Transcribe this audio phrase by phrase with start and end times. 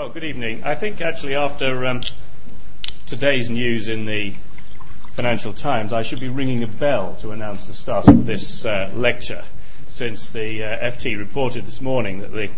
[0.00, 0.64] Well, good evening.
[0.64, 2.00] I think actually after um,
[3.04, 4.32] today's news in the
[5.12, 8.90] Financial Times, I should be ringing a bell to announce the start of this uh,
[8.94, 9.44] lecture,
[9.88, 12.48] since the uh, FT reported this morning that the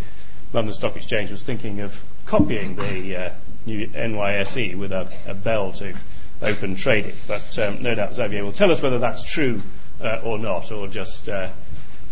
[0.53, 3.31] London Stock Exchange was thinking of copying the uh,
[3.67, 5.97] new NYSE with a, a, bell to
[6.43, 7.17] open trading.
[7.27, 9.61] But um, no doubt Xavier will tell us whether that's true
[10.01, 11.49] uh, or not, or just uh,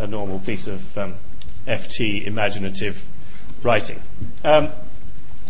[0.00, 1.14] a normal piece of um,
[1.68, 3.00] FT imaginative
[3.62, 4.02] writing.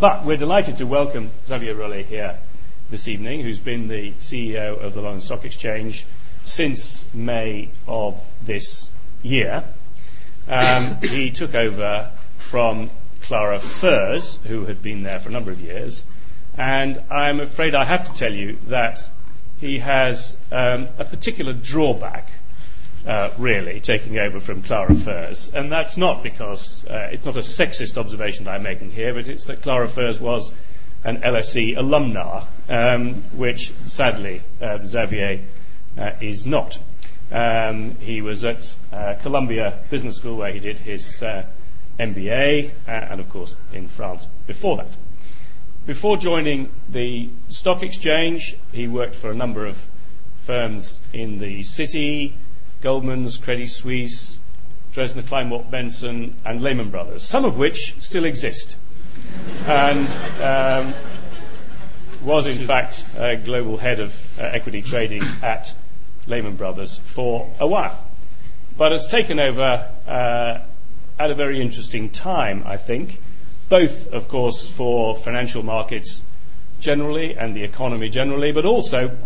[0.00, 2.38] But we're delighted to welcome Xavier Rolet here
[2.88, 6.06] this evening, who's been the CEO of the London Stock Exchange
[6.42, 8.90] since May of this
[9.22, 9.62] year.
[10.48, 12.88] Um, he took over from
[13.20, 16.06] Clara Furse, who had been there for a number of years,
[16.56, 19.04] and I'm afraid I have to tell you that
[19.60, 22.30] he has um, a particular drawback
[23.06, 25.50] uh, really, taking over from Clara Furse.
[25.54, 29.28] And that's not because uh, it's not a sexist observation that I'm making here, but
[29.28, 30.52] it's that Clara Furse was
[31.02, 35.40] an LSE alumna, um, which sadly uh, Xavier
[35.98, 36.78] uh, is not.
[37.32, 41.46] Um, he was at uh, Columbia Business School where he did his uh,
[41.98, 44.96] MBA, and of course in France before that.
[45.86, 49.82] Before joining the stock exchange, he worked for a number of
[50.44, 52.36] firms in the city,
[52.80, 54.38] Goldman's, Credit Suisse,
[54.92, 58.76] Dresdner Kleinwort Benson, and Lehman Brothers, some of which still exist.
[59.66, 60.08] and
[60.42, 60.94] um,
[62.22, 65.74] was in fact a global head of uh, equity trading at
[66.26, 67.96] Lehman Brothers for a while.
[68.76, 70.60] But has taken over uh,
[71.18, 73.20] at a very interesting time, I think,
[73.68, 76.22] both, of course, for financial markets
[76.80, 79.16] generally and the economy generally, but also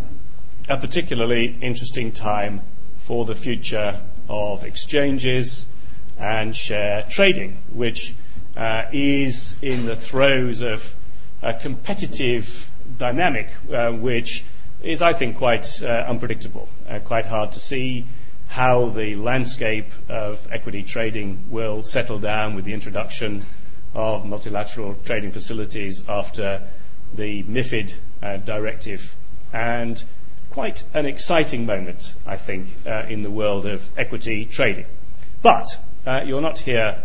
[0.69, 2.61] a particularly interesting time
[3.05, 5.67] for the future of exchanges
[6.19, 8.15] and share trading, which
[8.57, 10.95] uh, is in the throes of
[11.43, 14.45] a competitive dynamic uh, which
[14.83, 18.07] is, I think, quite uh, unpredictable, uh, quite hard to see
[18.47, 23.45] how the landscape of equity trading will settle down with the introduction
[23.95, 26.63] of multilateral trading facilities after
[27.15, 29.15] the MIFID uh, directive.
[29.53, 30.03] And
[30.55, 34.87] quite an exciting moment, I think, uh, in the world of equity trading.
[35.43, 35.67] But
[36.07, 37.03] uh, you're not here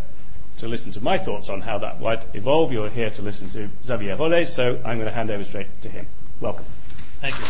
[0.57, 2.71] to listen to my thoughts on how that might evolve.
[2.71, 5.89] You're here to listen to Xavier Rolet, so I'm going to hand over straight to
[5.89, 6.05] him.
[6.39, 6.65] Welcome.
[7.21, 7.45] Thank you.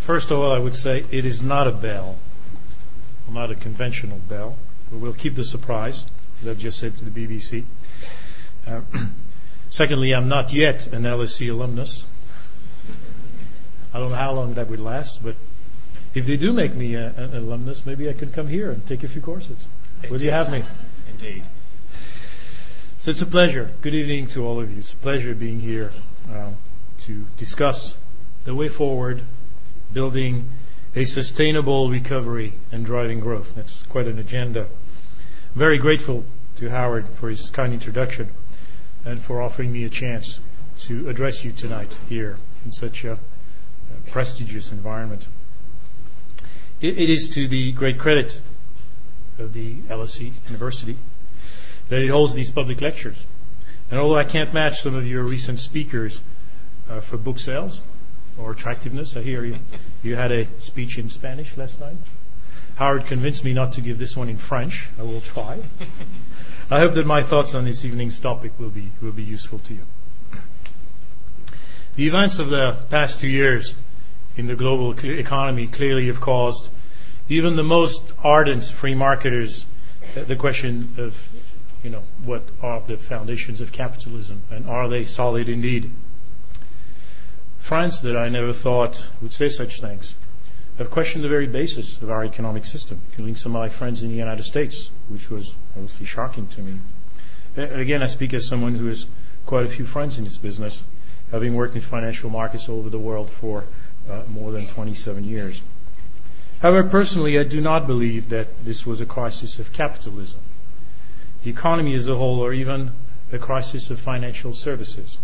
[0.00, 2.16] First of all, I would say it is not a bell,
[3.32, 4.54] not a conventional bell.
[4.90, 6.04] But we'll keep the surprise,
[6.42, 7.64] as I've just said to the BBC.
[8.66, 8.82] Uh,
[9.68, 12.04] Secondly, I'm not yet an LSE alumnus.
[13.92, 15.36] I don't know how long that would last, but
[16.14, 19.04] if they do make me a, an alumnus, maybe I can come here and take
[19.04, 19.66] a few courses.
[19.96, 20.10] Indeed.
[20.10, 20.64] Will you have me?
[21.10, 21.44] Indeed.
[22.98, 23.70] So it's a pleasure.
[23.82, 24.78] Good evening to all of you.
[24.78, 25.92] It's a pleasure being here
[26.32, 26.52] uh,
[27.00, 27.96] to discuss
[28.44, 29.22] the way forward,
[29.92, 30.48] building
[30.94, 33.54] a sustainable recovery and driving growth.
[33.54, 34.62] That's quite an agenda.
[34.62, 36.24] I'm very grateful
[36.56, 38.30] to Howard for his kind introduction
[39.06, 40.40] and for offering me a chance
[40.76, 43.18] to address you tonight here in such a
[44.10, 45.26] prestigious environment.
[46.80, 48.40] It, it is to the great credit
[49.38, 50.96] of the LSE University
[51.88, 53.24] that it holds these public lectures.
[53.90, 56.20] And although I can't match some of your recent speakers
[56.90, 57.82] uh, for book sales
[58.36, 59.58] or attractiveness, I hear you,
[60.02, 61.96] you had a speech in Spanish last night.
[62.74, 64.88] Howard convinced me not to give this one in French.
[64.98, 65.60] I will try.
[66.68, 69.74] I hope that my thoughts on this evening's topic will be, will be useful to
[69.74, 69.82] you.
[71.94, 73.74] The events of the past two years
[74.36, 76.68] in the global economy clearly have caused
[77.28, 79.64] even the most ardent free marketers
[80.14, 81.28] the question of,
[81.82, 85.90] you know, what are the foundations of capitalism and are they solid indeed?
[87.60, 90.14] France, that I never thought would say such things,
[90.78, 94.10] have questioned the very basis of our economic system, including some of my friends in
[94.10, 96.78] the United States, which was mostly shocking to me.
[97.56, 99.06] Again, I speak as someone who has
[99.46, 100.82] quite a few friends in this business,
[101.30, 103.64] having worked in financial markets all over the world for
[104.10, 105.62] uh, more than 27 years.
[106.60, 110.40] However, personally, I do not believe that this was a crisis of capitalism,
[111.42, 112.92] the economy as a whole, or even
[113.32, 115.16] a crisis of financial services.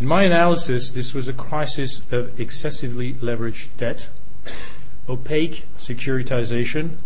[0.00, 4.08] In my analysis, this was a crisis of excessively leveraged debt
[5.08, 6.96] opaque securitization,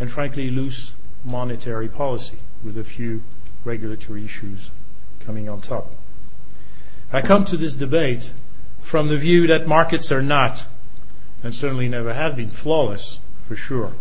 [0.00, 0.92] and frankly, loose
[1.24, 3.22] monetary policy with a few
[3.64, 4.70] regulatory issues
[5.20, 5.92] coming on top.
[7.12, 8.32] I come to this debate
[8.82, 10.64] from the view that markets are not,
[11.42, 13.92] and certainly never have been, flawless, for sure.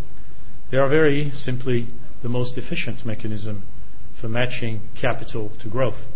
[0.70, 1.88] They are very simply
[2.22, 3.64] the most efficient mechanism
[4.14, 6.08] for matching capital to growth.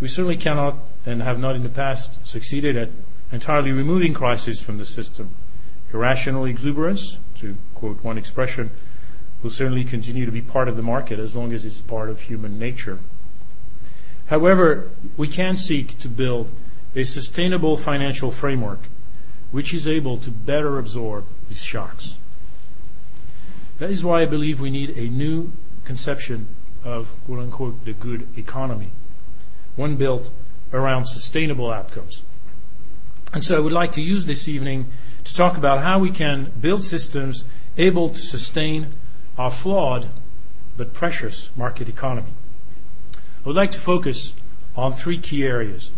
[0.00, 0.76] We certainly cannot
[1.06, 2.90] and have not in the past succeeded at
[3.32, 5.30] entirely removing crisis from the system.
[5.92, 8.70] Irrational exuberance, to quote one expression,
[9.42, 12.20] will certainly continue to be part of the market as long as it's part of
[12.20, 12.98] human nature.
[14.26, 16.50] However, we can seek to build
[16.94, 18.80] a sustainable financial framework
[19.50, 22.16] which is able to better absorb these shocks.
[23.78, 25.52] That is why I believe we need a new
[25.84, 26.48] conception
[26.84, 28.90] of quote unquote the good economy,
[29.76, 30.30] one built
[30.72, 32.22] around sustainable outcomes.
[33.36, 34.86] And so I would like to use this evening
[35.24, 37.44] to talk about how we can build systems
[37.76, 38.94] able to sustain
[39.36, 40.08] our flawed
[40.78, 42.32] but precious market economy.
[43.14, 44.32] I would like to focus
[44.74, 45.90] on three key areas.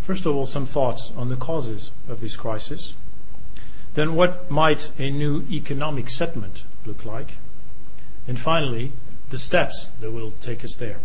[0.00, 2.92] First of all, some thoughts on the causes of this crisis.
[3.94, 7.28] Then what might a new economic settlement look like?
[8.26, 8.90] And finally,
[9.30, 10.98] the steps that will take us there.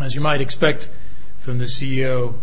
[0.00, 0.88] As you might expect
[1.38, 2.34] from the CEO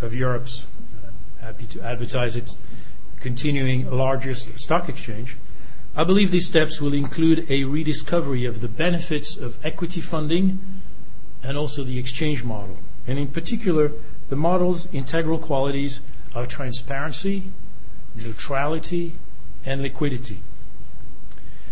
[0.00, 0.64] of Europe's,
[1.04, 1.10] uh,
[1.40, 2.56] happy to advertise its
[3.20, 5.36] continuing largest stock exchange,
[5.96, 10.60] I believe these steps will include a rediscovery of the benefits of equity funding
[11.42, 13.92] and also the exchange model, and in particular,
[14.28, 16.00] the model's integral qualities
[16.34, 17.50] of transparency,
[18.14, 19.14] neutrality,
[19.64, 20.40] and liquidity.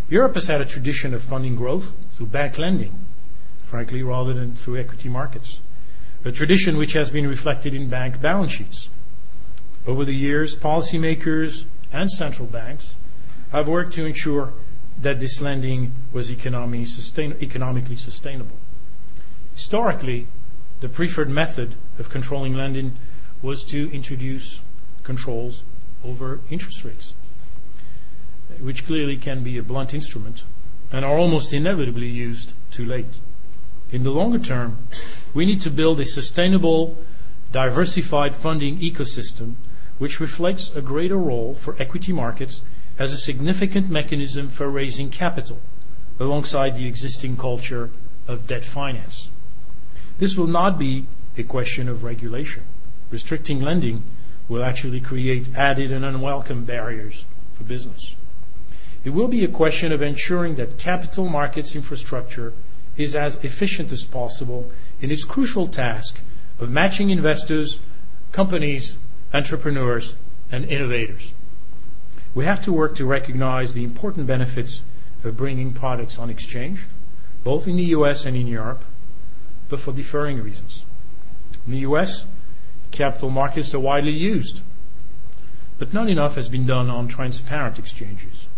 [0.08, 2.92] Europe has had a tradition of funding growth through bank lending,
[3.64, 5.60] frankly, rather than through equity markets.
[6.26, 8.90] A tradition which has been reflected in bank balance sheets.
[9.86, 12.92] Over the years, policymakers and central banks
[13.52, 14.52] have worked to ensure
[15.02, 18.58] that this lending was economically sustainable.
[19.54, 20.26] Historically,
[20.80, 22.98] the preferred method of controlling lending
[23.40, 24.60] was to introduce
[25.04, 25.62] controls
[26.04, 27.14] over interest rates,
[28.58, 30.42] which clearly can be a blunt instrument
[30.90, 33.20] and are almost inevitably used too late.
[33.92, 34.78] In the longer term,
[35.32, 36.98] we need to build a sustainable,
[37.52, 39.54] diversified funding ecosystem
[39.98, 42.62] which reflects a greater role for equity markets
[42.98, 45.58] as a significant mechanism for raising capital
[46.18, 47.90] alongside the existing culture
[48.26, 49.30] of debt finance.
[50.18, 51.06] This will not be
[51.36, 52.62] a question of regulation.
[53.10, 54.02] Restricting lending
[54.48, 57.24] will actually create added and unwelcome barriers
[57.54, 58.16] for business.
[59.04, 62.52] It will be a question of ensuring that capital markets infrastructure
[62.96, 64.70] is as efficient as possible
[65.00, 66.18] in its crucial task
[66.58, 67.78] of matching investors,
[68.32, 68.96] companies,
[69.32, 70.14] entrepreneurs,
[70.50, 71.32] and innovators.
[72.34, 74.82] We have to work to recognize the important benefits
[75.24, 76.80] of bringing products on exchange,
[77.44, 78.26] both in the U.S.
[78.26, 78.84] and in Europe,
[79.68, 80.84] but for differing reasons.
[81.66, 82.24] In the U.S.,
[82.90, 84.60] capital markets are widely used,
[85.78, 88.48] but not enough has been done on transparent exchanges.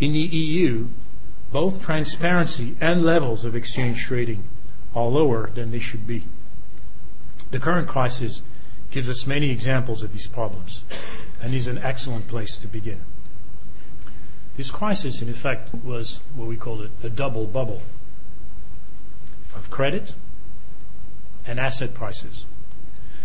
[0.00, 0.88] In the EU,
[1.52, 4.42] both transparency and levels of exchange trading
[4.94, 6.24] are lower than they should be.
[7.50, 8.42] The current crisis
[8.90, 10.82] gives us many examples of these problems
[11.42, 13.00] and is an excellent place to begin.
[14.56, 17.82] This crisis, in effect, was what we call it a double bubble
[19.54, 20.14] of credit
[21.46, 22.44] and asset prices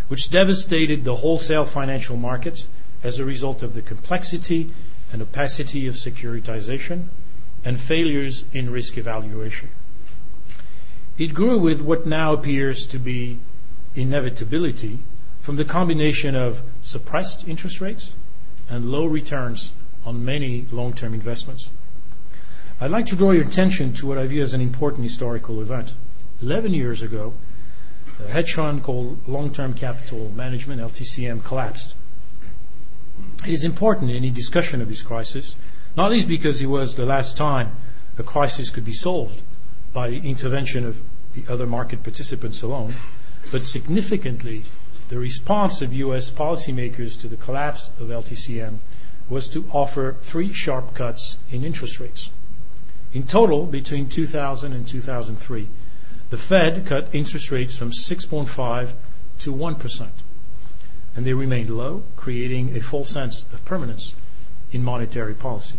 [0.07, 2.67] which devastated the wholesale financial markets
[3.01, 4.69] as a result of the complexity
[5.13, 7.05] and opacity of securitization
[7.63, 9.69] and failures in risk evaluation.
[11.17, 13.37] It grew with what now appears to be
[13.95, 14.99] inevitability
[15.41, 18.11] from the combination of suppressed interest rates
[18.69, 19.71] and low returns
[20.05, 21.69] on many long-term investments.
[22.79, 25.93] I'd like to draw your attention to what I view as an important historical event.
[26.41, 27.33] 11 years ago,
[28.25, 31.93] a hedge fund called Long-Term Capital Management, LTCM, collapsed.
[33.45, 35.55] It is important in any discussion of this crisis,
[35.95, 37.71] not least because it was the last time
[38.17, 39.41] a crisis could be solved
[39.93, 41.01] by the intervention of
[41.33, 42.93] the other market participants alone,
[43.51, 44.63] but significantly,
[45.09, 46.29] the response of U.S.
[46.29, 48.77] policymakers to the collapse of LTCM
[49.27, 52.31] was to offer three sharp cuts in interest rates.
[53.13, 55.67] In total, between 2000 and 2003,
[56.29, 58.93] the Fed cut interest rates from 6.5
[59.39, 60.07] to 1%,
[61.15, 64.15] and they remained low, creating a false sense of permanence
[64.71, 65.77] in monetary policy.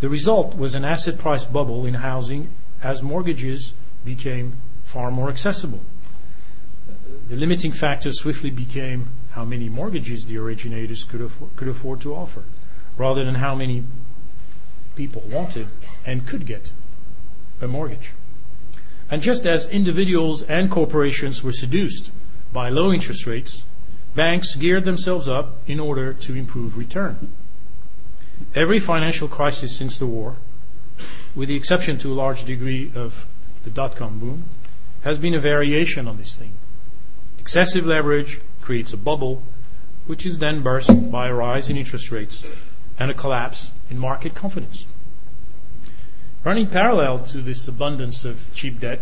[0.00, 2.48] The result was an asset price bubble in housing
[2.82, 3.74] as mortgages
[4.04, 5.80] became far more accessible.
[7.28, 12.14] The limiting factor swiftly became how many mortgages the originators could afford, could afford to
[12.14, 12.42] offer,
[12.96, 13.84] rather than how many
[14.96, 15.68] people wanted
[16.04, 16.72] and could get
[17.60, 18.12] a mortgage.
[19.10, 22.10] And just as individuals and corporations were seduced
[22.52, 23.62] by low interest rates,
[24.14, 27.30] banks geared themselves up in order to improve return.
[28.54, 30.36] Every financial crisis since the war,
[31.34, 33.26] with the exception to a large degree of
[33.64, 34.44] the dot-com boom,
[35.02, 36.52] has been a variation on this theme.
[37.38, 39.42] Excessive leverage creates a bubble,
[40.06, 42.42] which is then burst by a rise in interest rates
[42.98, 44.84] and a collapse in market confidence.
[46.44, 49.00] Running parallel to this abundance of cheap debt,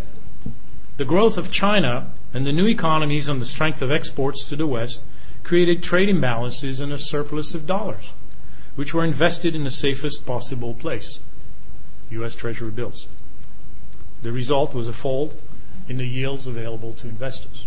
[0.96, 4.66] the growth of China and the new economies on the strength of exports to the
[4.66, 5.00] West
[5.44, 8.10] created trade imbalances and a surplus of dollars,
[8.78, 11.18] which were invested in the safest possible place
[12.10, 12.36] U.S.
[12.36, 13.08] Treasury bills.
[14.22, 15.32] The result was a fall
[15.88, 17.66] in the yields available to investors.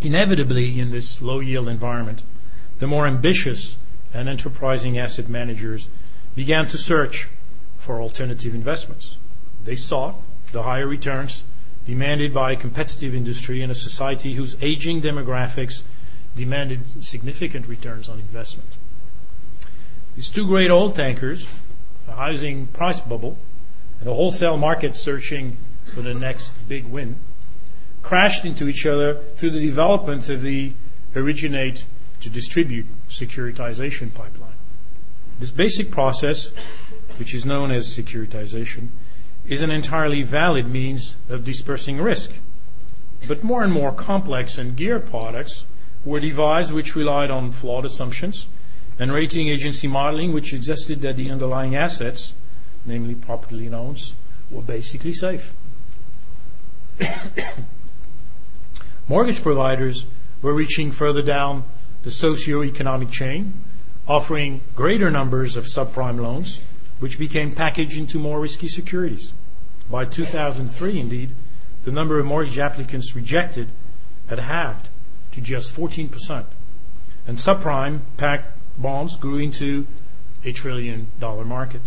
[0.00, 2.20] Inevitably, in this low yield environment,
[2.80, 3.76] the more ambitious
[4.12, 5.88] and enterprising asset managers
[6.34, 7.28] began to search
[7.78, 9.16] for alternative investments.
[9.62, 11.44] They sought the higher returns
[11.86, 15.84] demanded by a competitive industry and a society whose aging demographics
[16.34, 18.68] demanded significant returns on investment.
[20.16, 21.46] These two great oil tankers,
[22.08, 23.36] a housing price bubble
[24.00, 25.58] and a wholesale market searching
[25.92, 27.16] for the next big win,
[28.02, 30.72] crashed into each other through the development of the
[31.14, 31.84] originate
[32.22, 34.56] to distribute securitization pipeline.
[35.38, 36.48] This basic process,
[37.18, 38.88] which is known as securitization,
[39.46, 42.30] is an entirely valid means of dispersing risk.
[43.28, 45.66] But more and more complex and geared products
[46.06, 48.48] were devised which relied on flawed assumptions
[48.98, 52.32] and rating agency modeling which suggested that the underlying assets,
[52.84, 54.14] namely property loans,
[54.50, 55.52] were basically safe.
[59.08, 60.06] Mortgage providers
[60.42, 61.64] were reaching further down
[62.02, 63.52] the socio-economic chain,
[64.08, 66.60] offering greater numbers of subprime loans,
[66.98, 69.32] which became packaged into more risky securities.
[69.90, 71.30] By 2003, indeed,
[71.84, 73.68] the number of mortgage applicants rejected
[74.28, 74.88] had halved
[75.32, 76.44] to just 14%,
[77.26, 79.86] and subprime packed bonds grew into
[80.44, 81.80] a trillion dollar market.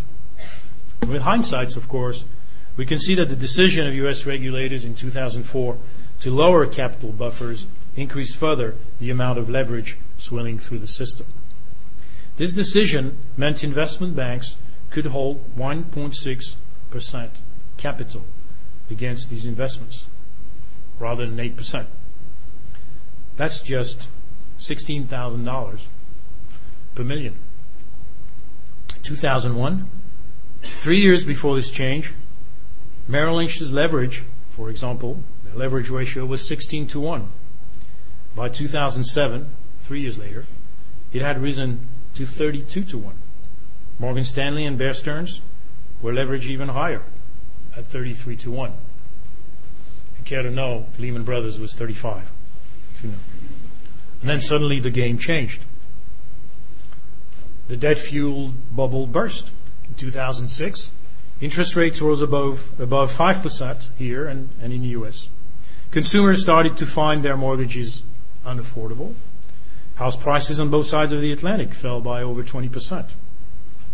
[1.08, 2.24] With hindsight, of course,
[2.76, 4.26] we can see that the decision of U.S.
[4.26, 5.78] regulators in 2004
[6.22, 7.66] to lower capital buffers
[7.96, 11.26] increased further the amount of leverage swilling through the system.
[12.38, 14.56] This decision meant investment banks
[14.90, 17.30] could hold 1.6%
[17.78, 18.24] capital
[18.90, 20.06] against these investments
[21.00, 21.86] rather than 8%.
[23.38, 24.08] That's just
[24.60, 25.80] $16,000
[27.00, 27.34] per million.
[29.04, 29.90] 2001,
[30.62, 32.12] three years before this change,
[33.08, 37.26] Merrill Lynch's leverage, for example, the leverage ratio was 16 to 1.
[38.36, 40.46] By 2007, three years later,
[41.14, 43.16] it had risen to 32 to 1.
[44.00, 45.40] Morgan Stanley and Bear Stearns
[46.02, 47.02] were leveraged even higher
[47.78, 48.72] at 33 to 1.
[48.72, 52.30] If you care to know, Lehman Brothers was 35.
[53.04, 53.14] And
[54.22, 55.62] then suddenly the game changed.
[57.70, 59.52] The debt fueled bubble burst
[59.88, 60.90] in 2006.
[61.40, 65.30] Interest rates rose above, above 5% here and, and in the US.
[65.92, 68.02] Consumers started to find their mortgages
[68.44, 69.14] unaffordable.
[69.94, 73.08] House prices on both sides of the Atlantic fell by over 20%.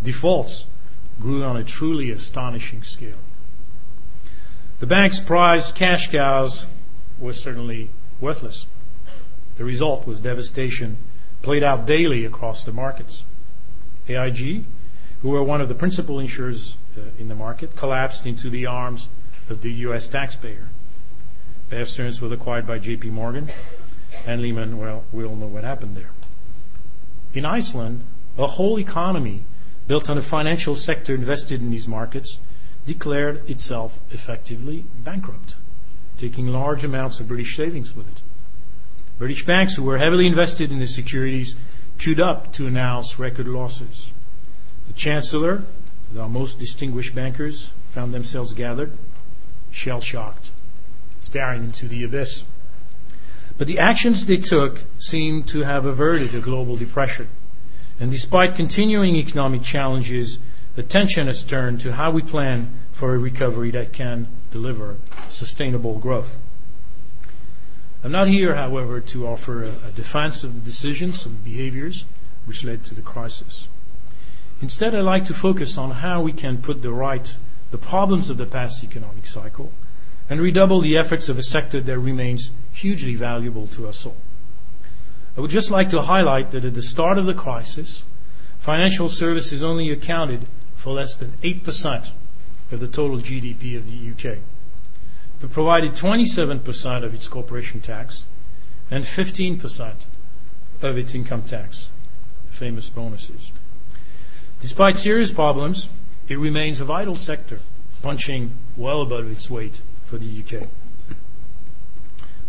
[0.01, 0.65] Defaults
[1.19, 3.19] grew on a truly astonishing scale.
[4.79, 6.65] The bank's prized cash cows
[7.19, 7.89] were certainly
[8.21, 8.67] worthless.
[9.57, 10.95] The result was devastation
[11.41, 13.25] played out daily across the markets.
[14.07, 14.65] AIG,
[15.21, 19.07] who were one of the principal insurers uh, in the market, collapsed into the arms
[19.49, 20.07] of the U.S.
[20.07, 20.67] taxpayer.
[21.69, 23.09] Bear Stearns was acquired by J.P.
[23.09, 23.49] Morgan,
[24.27, 26.11] and Lehman, well, we all know what happened there.
[27.33, 28.03] In Iceland,
[28.37, 29.43] a whole economy
[29.87, 32.37] built on a financial sector invested in these markets
[32.85, 35.55] declared itself effectively bankrupt,
[36.17, 38.21] taking large amounts of British savings with it.
[39.17, 41.55] British banks who were heavily invested in the securities
[41.97, 44.11] queued up to announce record losses.
[44.87, 45.63] The Chancellor,
[46.17, 48.91] our most distinguished bankers, found themselves gathered,
[49.71, 50.51] shell shocked,
[51.21, 52.45] staring into the abyss.
[53.57, 57.27] But the actions they took seemed to have averted a global depression.
[57.99, 60.39] And despite continuing economic challenges,
[60.75, 64.97] attention has turned to how we plan for a recovery that can deliver
[65.29, 66.37] sustainable growth.
[68.05, 72.05] I'm not here, however, to offer a defense of the decisions and behaviors
[72.45, 73.67] which led to the crisis.
[74.61, 77.35] Instead, I'd like to focus on how we can put the right
[77.71, 79.71] the problems of the past economic cycle
[80.29, 84.17] and redouble the efforts of a sector that remains hugely valuable to us all.
[85.35, 88.03] I would just like to highlight that at the start of the crisis,
[88.59, 92.11] financial services only accounted for less than 8%
[92.71, 94.37] of the total GDP of the UK.
[95.39, 98.25] Provided 27% of its corporation tax
[98.89, 99.93] and 15%
[100.81, 101.89] of its income tax,
[102.49, 103.51] famous bonuses.
[104.61, 105.89] Despite serious problems,
[106.27, 107.59] it remains a vital sector,
[108.01, 110.67] punching well above its weight for the UK.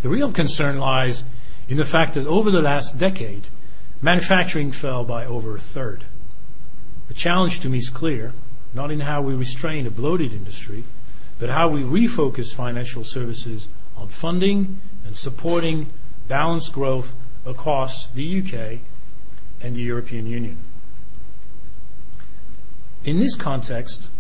[0.02, 1.22] The real concern lies
[1.68, 3.46] in the fact that over the last decade,
[4.00, 6.04] manufacturing fell by over a third.
[7.08, 8.32] The challenge to me is clear,
[8.74, 10.84] not in how we restrain a bloated industry,
[11.38, 15.86] but how we refocus financial services on funding and supporting
[16.28, 17.14] balanced growth
[17.44, 18.80] across the UK
[19.60, 20.56] and the European Union.
[23.04, 24.10] In this context,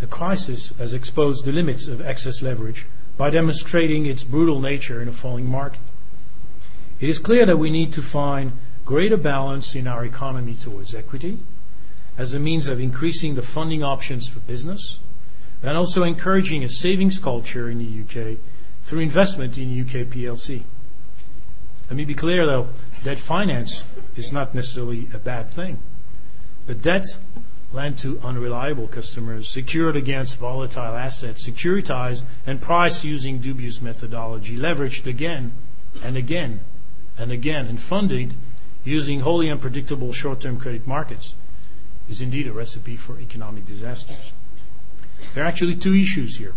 [0.00, 2.84] the crisis has exposed the limits of excess leverage
[3.16, 5.80] by demonstrating its brutal nature in a falling market.
[6.98, 8.52] It is clear that we need to find
[8.84, 11.38] greater balance in our economy towards equity
[12.18, 14.98] as a means of increasing the funding options for business
[15.64, 18.36] and also encouraging a savings culture in the UK
[18.82, 20.62] through investment in UK PLC.
[21.88, 22.68] Let me be clear, though,
[23.02, 23.82] debt finance
[24.14, 25.78] is not necessarily a bad thing.
[26.66, 27.06] But debt
[27.72, 35.06] lent to unreliable customers, secured against volatile assets, securitized and priced using dubious methodology, leveraged
[35.06, 35.52] again
[36.02, 36.60] and again
[37.16, 38.34] and again, and funded
[38.84, 41.34] using wholly unpredictable short-term credit markets,
[42.10, 44.32] is indeed a recipe for economic disasters.
[45.34, 46.54] There are actually two issues here.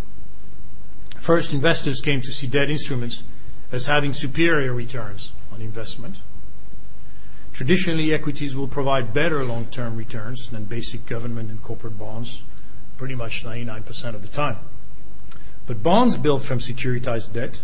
[1.17, 3.23] First, investors came to see debt instruments
[3.71, 6.21] as having superior returns on investment.
[7.53, 12.43] Traditionally, equities will provide better long-term returns than basic government and corporate bonds,
[12.97, 14.57] pretty much 99% of the time.
[15.65, 17.61] But bonds built from securitized debt,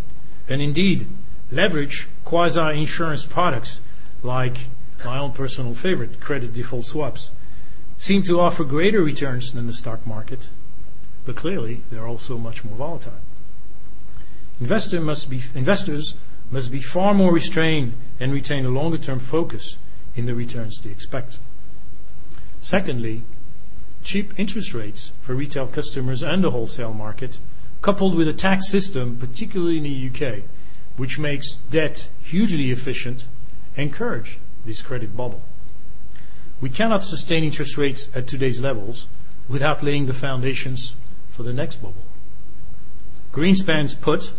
[0.50, 1.08] and indeed
[1.52, 3.80] leverage quasi-insurance products
[4.24, 4.58] like
[5.06, 7.32] my own personal favorite, credit default swaps,
[8.00, 10.50] seem to offer greater returns than the stock market,
[11.26, 13.14] but clearly they're also much more volatile.
[14.60, 16.16] Investor must be, investors
[16.52, 19.78] must be far more restrained and retain a longer-term focus
[20.16, 21.40] in the returns they expect.
[22.62, 23.24] Secondly,
[24.04, 27.38] cheap interest rates for retail customers and the wholesale market,
[27.82, 30.44] coupled with a tax system, particularly in the UK,
[30.98, 33.26] which makes debt hugely efficient,
[33.76, 35.42] encourage this credit bubble.
[36.62, 39.08] We cannot sustain interest rates at today's levels
[39.50, 40.96] without laying the foundations
[41.34, 42.04] for the next bubble.
[43.32, 44.32] Greenspan's put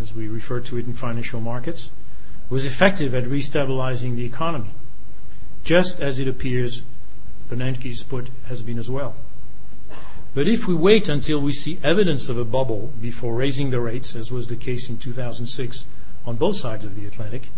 [0.00, 1.90] as we refer to it in financial markets,
[2.48, 4.70] was effective at restabilizing the economy,
[5.64, 6.82] just as it appears
[7.48, 9.14] Bernanke's put has been as well.
[10.34, 14.16] But if we wait until we see evidence of a bubble before raising the rates,
[14.16, 15.84] as was the case in 2006
[16.26, 17.48] on both sides of the Atlantic,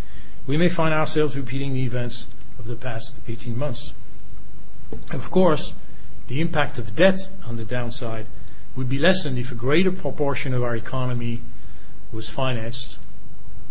[0.46, 2.27] we may find ourselves repeating the events
[2.59, 3.92] of the past 18 months.
[5.12, 5.72] Of course,
[6.27, 8.27] the impact of debt on the downside
[8.76, 11.40] would be lessened if a greater proportion of our economy
[12.12, 12.98] was financed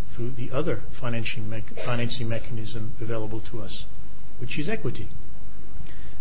[0.09, 3.85] through the other financing, me- financing mechanism available to us,
[4.39, 5.07] which is equity.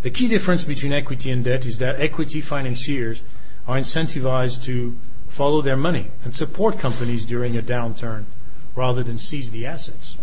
[0.02, 3.22] The key difference between equity and debt is that equity financiers
[3.68, 4.96] are incentivized to
[5.28, 8.24] follow their money and support companies during a downturn
[8.74, 10.16] rather than seize the assets.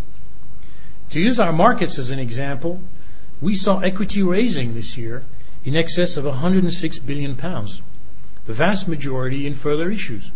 [1.10, 2.82] To use our markets as an example,
[3.40, 5.24] we saw equity raising this year
[5.64, 7.82] in excess of 106 billion pounds,
[8.50, 10.28] the vast majority in further issues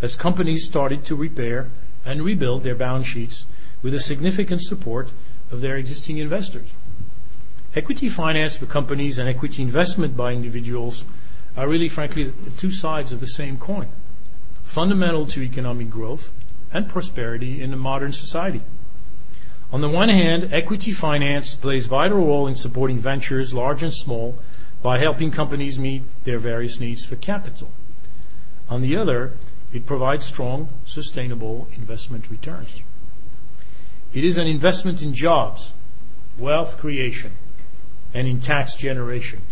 [0.00, 1.68] as companies started to repair
[2.06, 3.44] and rebuild their balance sheets
[3.82, 5.12] with the significant support
[5.50, 6.70] of their existing investors.
[7.74, 11.04] Equity finance for companies and equity investment by individuals
[11.54, 13.88] are really, frankly, the two sides of the same coin,
[14.62, 16.32] fundamental to economic growth
[16.72, 18.62] and prosperity in a modern society.
[19.70, 24.38] On the one hand, equity finance plays vital role in supporting ventures, large and small,
[24.82, 27.70] by helping companies meet their various needs for capital.
[28.68, 29.36] On the other,
[29.72, 32.80] it provides strong, sustainable investment returns.
[34.12, 35.72] It is an investment in jobs,
[36.38, 37.32] wealth creation,
[38.14, 39.42] and in tax generation.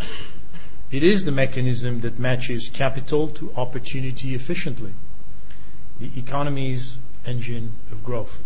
[0.90, 4.94] It is the mechanism that matches capital to opportunity efficiently,
[6.00, 8.42] the economy's engine of growth.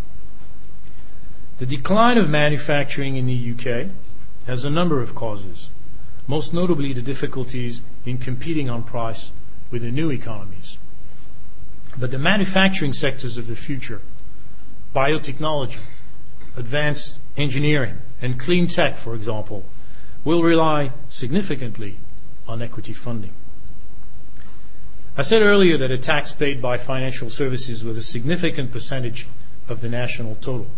[1.58, 3.90] The decline of manufacturing in the UK
[4.46, 5.68] has a number of causes,
[6.26, 9.30] most notably the difficulties in competing on price
[9.70, 10.78] with the new economies.
[11.98, 14.00] But the manufacturing sectors of the future,
[14.94, 15.78] biotechnology,
[16.56, 19.64] advanced engineering, and clean tech, for example,
[20.24, 21.98] will rely significantly
[22.46, 23.32] on equity funding.
[25.16, 29.26] I said earlier that a tax paid by financial services was a significant percentage
[29.68, 30.68] of the national total.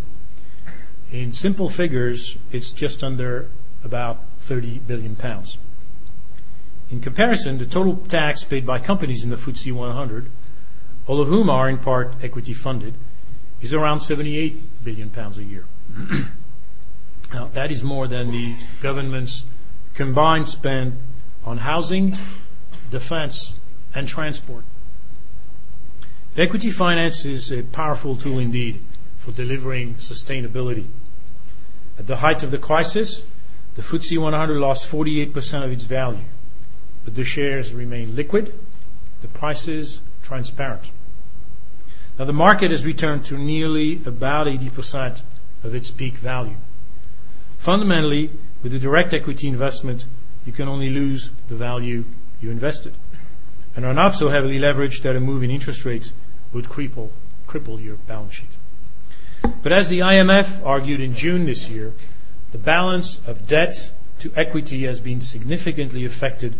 [1.12, 3.48] In simple figures, it's just under
[3.84, 5.58] about 30 billion pounds.
[6.90, 10.30] In comparison, the total tax paid by companies in the FTSE 100
[11.06, 12.94] all of whom are in part equity funded,
[13.60, 15.64] is around 78 billion pounds a year.
[17.32, 19.44] now, that is more than the government's
[19.94, 20.98] combined spend
[21.44, 22.16] on housing,
[22.90, 23.54] defense,
[23.94, 24.64] and transport.
[26.36, 28.82] Equity finance is a powerful tool indeed
[29.18, 30.86] for delivering sustainability.
[31.98, 33.22] At the height of the crisis,
[33.74, 36.24] the FTSE 100 lost 48% of its value,
[37.04, 38.52] but the shares remain liquid,
[39.22, 40.90] the prices transparent.
[42.18, 45.22] Now, the market has returned to nearly about 80%
[45.64, 46.56] of its peak value.
[47.58, 48.30] Fundamentally,
[48.62, 50.06] with a direct equity investment,
[50.46, 52.04] you can only lose the value
[52.40, 52.94] you invested
[53.76, 56.12] and are not so heavily leveraged that a move in interest rates
[56.52, 57.10] would cripple,
[57.48, 58.56] cripple your balance sheet.
[59.62, 61.92] But as the IMF argued in June this year,
[62.54, 63.90] the balance of debt
[64.20, 66.54] to equity has been significantly affected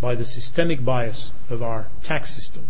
[0.00, 2.62] by the systemic bias of our tax system.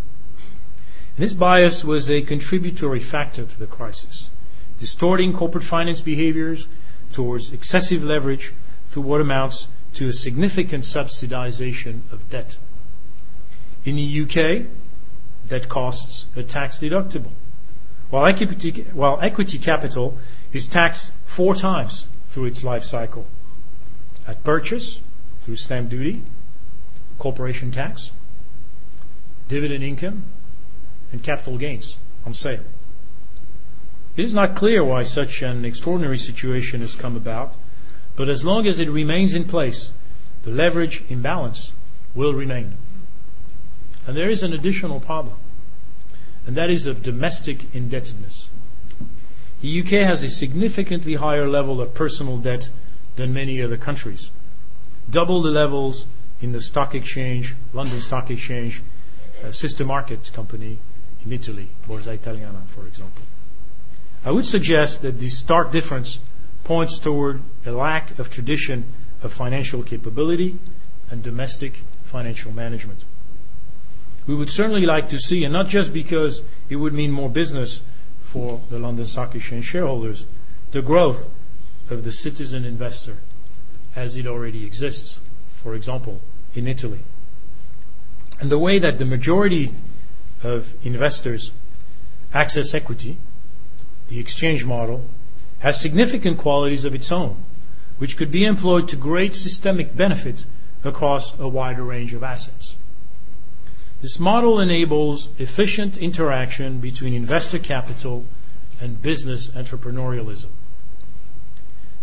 [1.19, 4.31] This bias was a contributory factor to the crisis,
[4.81, 6.67] distorting corporate finance behaviors
[7.13, 8.55] towards excessive leverage
[8.89, 12.57] through what amounts to a significant subsidization of debt.
[13.85, 14.67] In the UK,
[15.47, 17.33] debt costs are tax deductible,
[18.09, 20.17] while equity capital
[20.55, 22.07] is taxed four times
[22.37, 23.27] through its life cycle.
[24.27, 25.01] At purchase,
[25.41, 26.23] through stamp duty,
[27.19, 28.11] corporation tax,
[29.49, 30.23] dividend income,
[31.13, 31.97] and capital gains
[32.27, 32.61] on sale.
[34.19, 37.57] It is not clear why such an extraordinary situation has come about,
[38.17, 39.91] but as long as it remains in place,
[40.43, 41.73] the leverage imbalance
[42.15, 42.77] will remain.
[44.07, 45.39] And there is an additional problem,
[46.47, 48.47] and that is of domestic indebtedness.
[49.61, 52.69] The UK has a significantly higher level of personal debt
[53.17, 54.31] than many other countries,
[55.09, 56.07] double the levels
[56.43, 58.83] in the stock exchange, London Stock Exchange,
[59.45, 60.79] uh, sister markets company
[61.25, 63.23] in Italy, Borsa Italiana, for example.
[64.25, 66.19] I would suggest that this stark difference
[66.65, 68.85] points toward a lack of tradition
[69.23, 70.59] of financial capability
[71.11, 73.01] and domestic financial management.
[74.27, 77.81] We would certainly like to see, and not just because it would mean more business
[78.37, 80.27] for the London Stock Exchange shareholders,
[80.71, 81.27] the growth
[81.89, 83.17] of the citizen investor
[83.95, 85.19] as it already exists,
[85.63, 86.21] for example,
[86.55, 87.01] in Italy.
[88.39, 89.73] And the way that the majority
[90.43, 91.51] of investors
[92.35, 93.17] access equity
[94.09, 95.05] the exchange model,
[95.59, 97.37] has significant qualities of its own,
[97.99, 100.45] which could be employed to great systemic benefit
[100.85, 102.77] across a wider range of assets.
[104.01, 108.27] This model enables efficient interaction between investor capital
[108.81, 110.51] and business entrepreneurialism.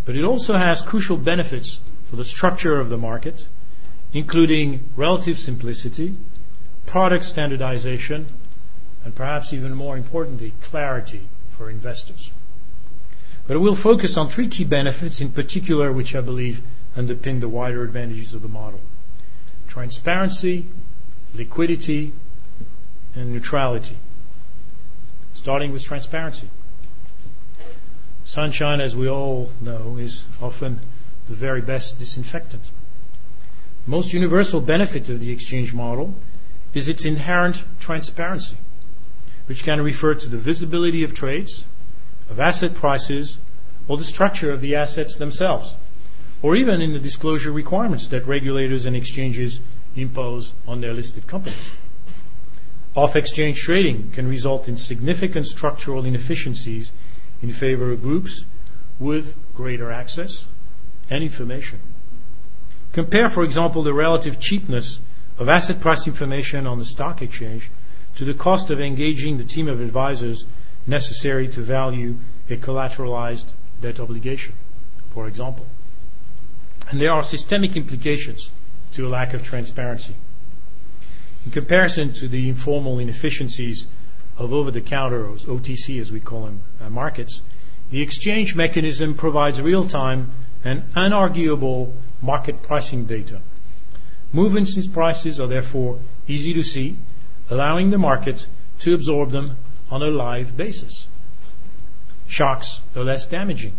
[0.05, 1.79] But it also has crucial benefits
[2.09, 3.47] for the structure of the market,
[4.11, 6.15] including relative simplicity,
[6.85, 8.27] product standardization,
[9.05, 12.31] and perhaps even more importantly, clarity for investors.
[13.47, 16.61] But I will focus on three key benefits in particular, which I believe
[16.97, 18.81] underpin the wider advantages of the model
[19.67, 20.67] transparency,
[21.35, 22.13] liquidity,
[23.15, 23.95] and neutrality.
[25.33, 26.49] Starting with transparency.
[28.23, 30.79] Sunshine, as we all know, is often
[31.27, 32.71] the very best disinfectant.
[33.85, 36.15] Most universal benefit of the exchange model
[36.73, 38.57] is its inherent transparency
[39.47, 41.65] which can refer to the visibility of trades,
[42.29, 43.37] of asset prices,
[43.87, 45.73] or the structure of the assets themselves,
[46.41, 49.59] or even in the disclosure requirements that regulators and exchanges
[49.95, 51.71] impose on their listed companies.
[52.95, 56.91] Off exchange trading can result in significant structural inefficiencies
[57.41, 58.43] in favor of groups
[58.99, 60.45] with greater access
[61.09, 61.79] and information.
[62.93, 64.99] Compare, for example, the relative cheapness
[65.39, 67.69] of asset price information on the stock exchange
[68.15, 70.45] to the cost of engaging the team of advisors
[70.85, 72.17] necessary to value
[72.49, 73.47] a collateralized
[73.81, 74.53] debt obligation,
[75.09, 75.65] for example.
[76.89, 78.51] And there are systemic implications
[78.93, 80.15] to a lack of transparency.
[81.45, 83.85] In comparison to the informal inefficiencies
[84.37, 87.41] of over-the-counter, or OTC as we call them, uh, markets,
[87.89, 90.31] the exchange mechanism provides real-time
[90.63, 93.41] and unarguable market pricing data.
[94.31, 96.97] Movements in prices are therefore easy to see
[97.49, 98.47] allowing the market
[98.79, 99.57] to absorb them
[99.91, 101.07] on a live basis.
[102.27, 103.75] Shocks are less damaging.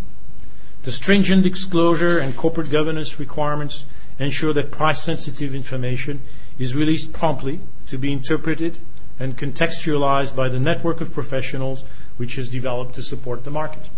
[0.83, 3.85] The stringent disclosure and corporate governance requirements
[4.19, 6.21] ensure that price-sensitive information
[6.59, 8.79] is released promptly to be interpreted
[9.19, 11.85] and contextualized by the network of professionals
[12.17, 13.89] which has developed to support the market.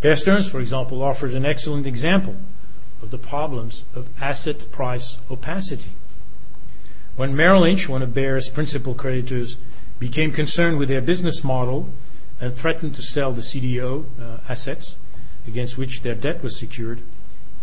[0.00, 2.36] Bear Stearns, for example, offers an excellent example
[3.02, 5.90] of the problems of asset price opacity.
[7.16, 9.56] When Merrill Lynch, one of Bear's principal creditors,
[9.98, 11.88] became concerned with their business model
[12.40, 14.96] and threatened to sell the CDO uh, assets
[15.46, 17.00] against which their debt was secured,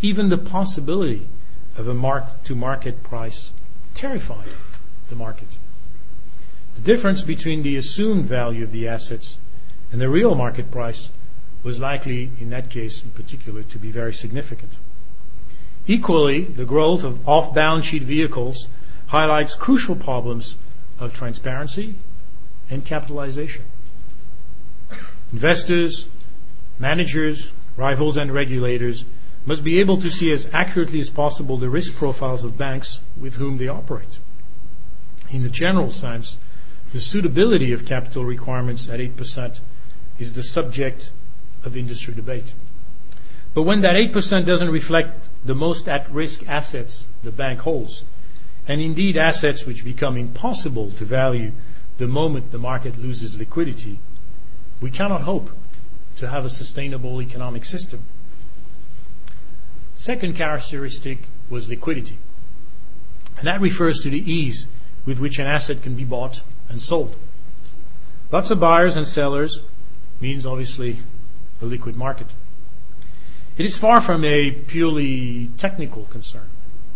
[0.00, 1.28] even the possibility
[1.76, 3.52] of a mark-to-market price
[3.94, 4.48] terrified
[5.08, 5.48] the market.
[6.76, 9.38] The difference between the assumed value of the assets
[9.92, 11.08] and the real market price
[11.62, 14.72] was likely, in that case in particular, to be very significant.
[15.86, 18.68] Equally, the growth of off-balance sheet vehicles
[19.06, 20.56] highlights crucial problems
[20.98, 21.94] of transparency
[22.70, 23.64] and capitalization.
[25.32, 26.08] Investors,
[26.78, 29.04] managers, rivals, and regulators
[29.46, 33.34] must be able to see as accurately as possible the risk profiles of banks with
[33.34, 34.18] whom they operate.
[35.30, 36.36] In the general sense,
[36.92, 39.60] the suitability of capital requirements at 8%
[40.18, 41.10] is the subject
[41.64, 42.54] of industry debate.
[43.52, 48.04] But when that 8% doesn't reflect the most at-risk assets the bank holds,
[48.66, 51.52] and indeed assets which become impossible to value
[51.98, 53.98] the moment the market loses liquidity,
[54.80, 55.50] we cannot hope
[56.16, 58.02] to have a sustainable economic system.
[59.96, 62.18] Second characteristic was liquidity,
[63.38, 64.66] and that refers to the ease
[65.06, 67.14] with which an asset can be bought and sold.
[68.32, 69.60] Lots of buyers and sellers
[70.20, 70.98] means obviously
[71.60, 72.26] a liquid market.
[73.56, 76.48] It is far from a purely technical concern.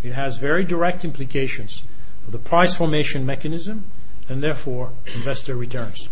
[0.03, 1.85] It has very direct implications
[2.25, 3.85] for the price formation mechanism
[4.29, 6.09] and therefore investor returns.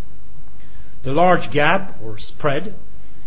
[1.03, 2.75] The large gap or spread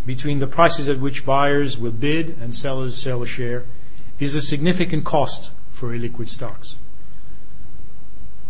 [0.05, 3.63] between the prices at which buyers will bid and sellers sell a share
[4.19, 6.75] is a significant cost for illiquid stocks.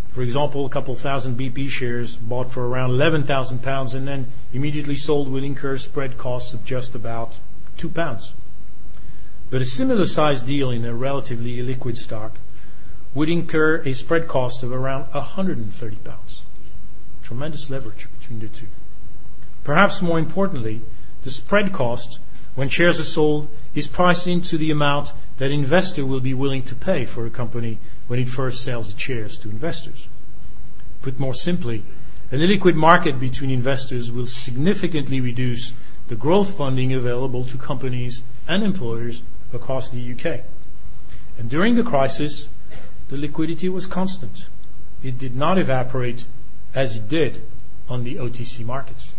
[0.09, 4.95] For example, a couple thousand BP shares bought for around 11,000 pounds and then immediately
[4.95, 7.37] sold will incur spread costs of just about
[7.77, 8.33] 2 pounds.
[9.51, 12.37] But a similar sized deal in a relatively illiquid stock
[13.13, 16.41] would incur a spread cost of around 130 pounds.
[17.23, 18.67] Tremendous leverage between the two.
[19.63, 20.81] Perhaps more importantly,
[21.23, 22.19] the spread cost
[22.55, 26.75] when shares are sold is priced into the amount that investor will be willing to
[26.75, 27.77] pay for a company
[28.07, 30.07] when it first sells its shares to investors.
[31.01, 31.83] Put more simply,
[32.31, 35.71] an illiquid market between investors will significantly reduce
[36.09, 39.21] the growth funding available to companies and employers
[39.53, 40.41] across the UK.
[41.37, 42.47] And during the crisis,
[43.07, 44.45] the liquidity was constant.
[45.01, 46.25] It did not evaporate
[46.75, 47.41] as it did
[47.87, 49.13] on the OTC markets.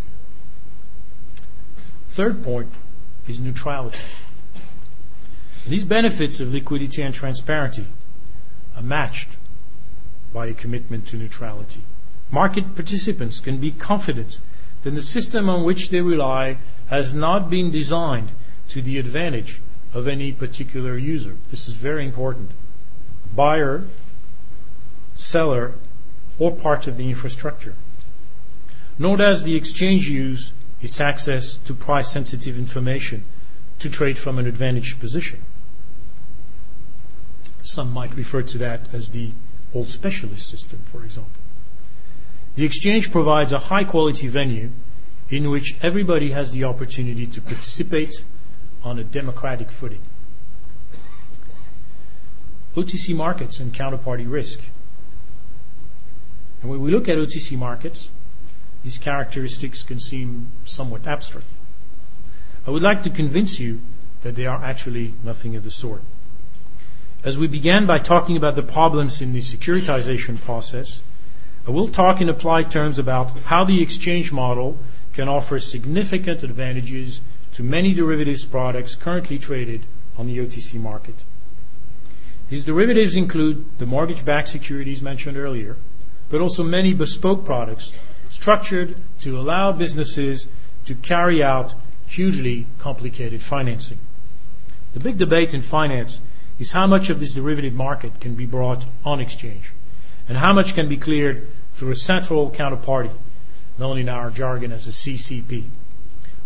[2.11, 2.69] Third point
[3.25, 3.97] is neutrality.
[5.65, 7.85] These benefits of liquidity and transparency
[8.75, 9.29] are matched
[10.33, 11.79] by a commitment to neutrality.
[12.29, 14.39] Market participants can be confident
[14.83, 18.29] that the system on which they rely has not been designed
[18.69, 19.61] to the advantage
[19.93, 21.37] of any particular user.
[21.49, 22.51] This is very important.
[23.33, 23.85] Buyer,
[25.15, 25.75] seller,
[26.37, 27.75] or part of the infrastructure.
[28.99, 33.23] Nor does the exchange use its access to price sensitive information
[33.79, 35.41] to trade from an advantaged position.
[37.63, 39.31] Some might refer to that as the
[39.73, 41.31] old specialist system, for example.
[42.55, 44.71] The exchange provides a high quality venue
[45.29, 48.13] in which everybody has the opportunity to participate
[48.83, 50.01] on a democratic footing.
[52.75, 54.59] OTC markets and counterparty risk.
[56.61, 58.09] And when we look at OTC markets,
[58.83, 61.45] these characteristics can seem somewhat abstract.
[62.65, 63.81] I would like to convince you
[64.23, 66.01] that they are actually nothing of the sort.
[67.23, 71.01] As we began by talking about the problems in the securitization process,
[71.67, 74.77] I will talk in applied terms about how the exchange model
[75.13, 77.21] can offer significant advantages
[77.53, 79.85] to many derivatives products currently traded
[80.17, 81.15] on the OTC market.
[82.49, 85.77] These derivatives include the mortgage-backed securities mentioned earlier,
[86.29, 87.93] but also many bespoke products
[88.31, 90.47] structured to allow businesses
[90.85, 91.73] to carry out
[92.07, 93.99] hugely complicated financing.
[94.93, 96.19] The big debate in finance
[96.59, 99.71] is how much of this derivative market can be brought on exchange
[100.27, 103.11] and how much can be cleared through a central counterparty,
[103.77, 105.65] known in our jargon as a CCP,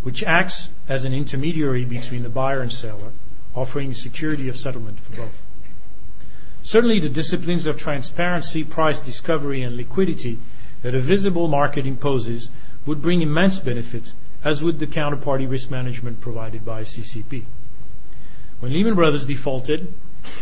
[0.03, 3.11] which acts as an intermediary between the buyer and seller,
[3.55, 5.45] offering security of settlement for both.
[6.63, 10.39] Certainly, the disciplines of transparency, price discovery, and liquidity
[10.85, 12.47] that a visible market imposes
[12.85, 17.43] would bring immense benefits, as would the counterparty risk management provided by CCP.
[18.59, 19.91] When Lehman Brothers defaulted,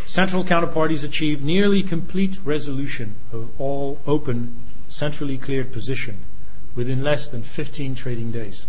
[0.05, 4.53] central counterparties achieved nearly complete resolution of all open,
[4.89, 6.17] centrally cleared position
[6.75, 8.65] within less than 15 trading days.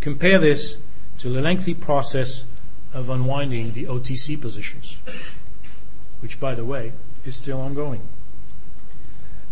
[0.00, 0.78] Compare this
[1.18, 2.42] to the lengthy process
[2.94, 4.98] of unwinding the OTC positions,
[6.20, 6.92] which, by the way,
[7.26, 8.00] is still ongoing.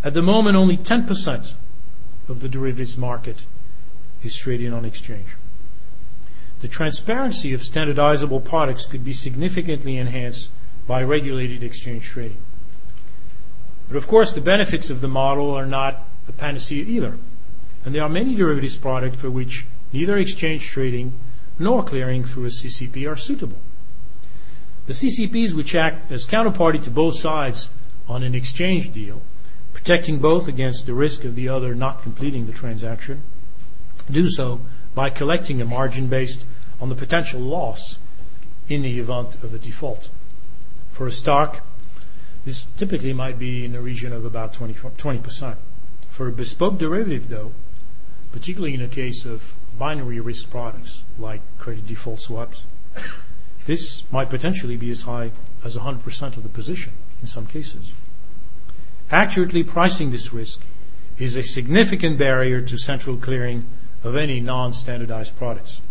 [0.04, 1.54] At the moment, only 10%
[2.28, 3.44] of the derivatives market
[4.24, 5.36] is traded on exchange.
[6.60, 10.50] The transparency of standardizable products could be significantly enhanced
[10.86, 12.38] by regulated exchange trading.
[13.88, 17.16] But of course, the benefits of the model are not a panacea either.
[17.84, 21.12] And there are many derivatives products for which neither exchange trading
[21.58, 23.58] nor clearing through a CCP are suitable.
[24.86, 27.70] The CCPs, which act as counterparty to both sides
[28.08, 29.22] on an exchange deal,
[29.72, 33.22] protecting both against the risk of the other not completing the transaction,
[34.11, 34.61] do so
[34.94, 36.44] by collecting a margin based
[36.80, 37.98] on the potential loss
[38.68, 40.08] in the event of a default.
[40.90, 41.64] For a stock,
[42.44, 45.56] this typically might be in the region of about 20%.
[46.11, 47.52] For a bespoke derivative, though,
[48.32, 52.64] particularly in the case of binary risk products like credit default swaps,
[53.66, 55.30] this might potentially be as high
[55.64, 57.92] as 100% of the position in some cases.
[59.12, 60.59] Accurately pricing this risk
[61.18, 63.66] is a significant barrier to central clearing
[64.03, 65.83] of any non-standardized products.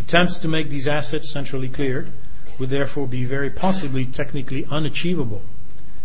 [0.00, 2.10] Attempts to make these assets centrally cleared
[2.58, 5.42] would therefore be very possibly technically unachievable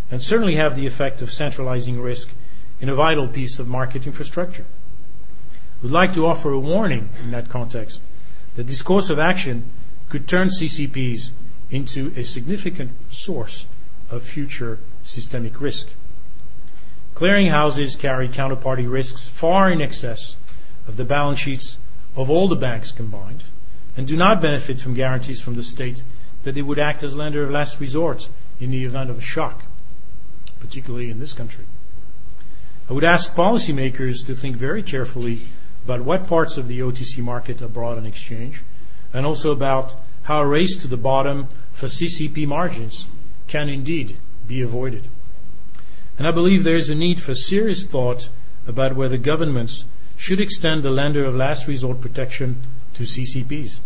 [0.08, 2.28] and certainly have the effect of centralizing risk
[2.80, 4.64] in a vital piece of market infrastructure.
[5.82, 8.02] We'd like to offer a warning in that context
[8.54, 9.64] that this course of action
[10.08, 11.30] could turn CCPs
[11.72, 13.66] into a significant source
[14.10, 15.88] of future systemic risk.
[17.20, 20.38] Clearinghouses carry counterparty risks far in excess
[20.88, 21.76] of the balance sheets
[22.16, 23.44] of all the banks combined
[23.94, 26.02] and do not benefit from guarantees from the state
[26.44, 28.26] that they would act as lender of last resort
[28.58, 29.62] in the event of a shock,
[30.60, 31.66] particularly in this country.
[32.88, 35.42] I would ask policymakers to think very carefully
[35.84, 38.62] about what parts of the OTC market are brought on exchange
[39.12, 43.04] and also about how a race to the bottom for CCP margins
[43.46, 44.16] can indeed
[44.48, 45.06] be avoided.
[46.20, 48.28] And I believe there is a need for serious thought
[48.66, 49.86] about whether governments
[50.18, 52.60] should extend the lender of last resort protection
[52.92, 53.78] to CCPs.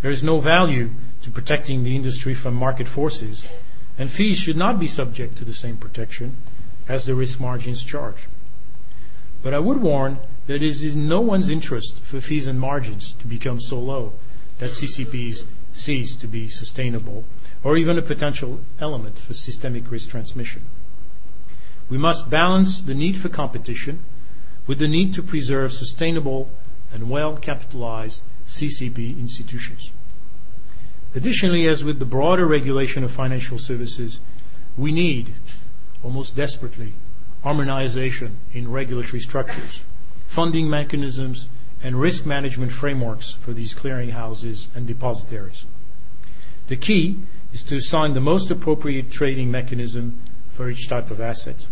[0.00, 3.46] There is no value to protecting the industry from market forces,
[3.98, 6.38] and fees should not be subject to the same protection
[6.88, 8.26] as the risk margins charge.
[9.42, 13.12] But I would warn that it is in no one's interest for fees and margins
[13.18, 14.14] to become so low
[14.58, 17.26] that CCPs cease to be sustainable
[17.62, 20.62] or even a potential element for systemic risk transmission.
[21.90, 23.98] We must balance the need for competition
[24.68, 26.48] with the need to preserve sustainable
[26.92, 29.90] and well-capitalized CCP institutions.
[31.16, 34.20] Additionally, as with the broader regulation of financial services,
[34.76, 35.34] we need,
[36.04, 36.92] almost desperately,
[37.42, 39.82] harmonization in regulatory structures,
[40.26, 41.48] funding mechanisms,
[41.82, 45.64] and risk management frameworks for these clearinghouses and depositories.
[46.68, 47.18] The key
[47.52, 51.66] is to assign the most appropriate trading mechanism for each type of asset.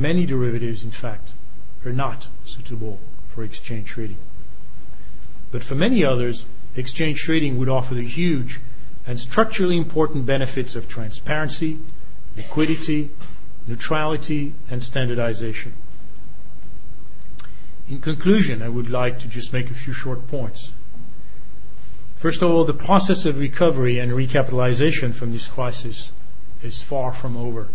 [0.00, 1.30] Many derivatives, in fact,
[1.84, 4.16] are not suitable for exchange trading.
[5.50, 8.60] But for many others, exchange trading would offer the huge
[9.06, 11.78] and structurally important benefits of transparency,
[12.34, 13.10] liquidity,
[13.66, 15.74] neutrality, and standardization.
[17.90, 20.72] In conclusion, I would like to just make a few short points.
[22.16, 26.10] First of all, the process of recovery and recapitalization from this crisis
[26.62, 27.68] is far from over.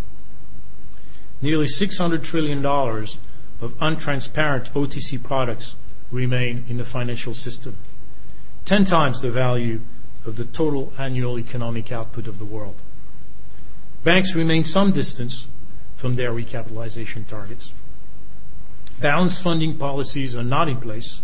[1.41, 5.76] Nearly $600 trillion of untransparent OTC products
[6.12, 7.76] remain in the financial system,
[8.65, 9.82] 10 times the value
[10.26, 12.76] of the total annual economic output of the world.
[14.04, 15.48] Banks remain some distance
[15.95, 17.71] from their recapitalization targets.
[19.00, 21.21] Balanced funding policies are not in place,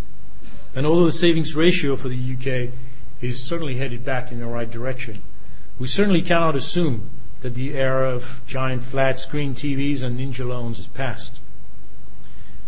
[0.76, 2.72] and although the savings ratio for the U.K.
[3.22, 5.22] is certainly headed back in the right direction,
[5.80, 7.10] we certainly cannot assume
[7.42, 11.40] that the era of giant flat screen TVs and ninja loans is past.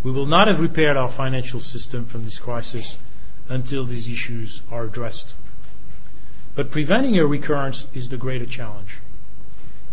[0.04, 2.98] We will not have repaired our financial system from this crisis
[3.48, 5.36] until these issues are addressed.
[6.56, 9.00] But preventing a recurrence is the greater challenge.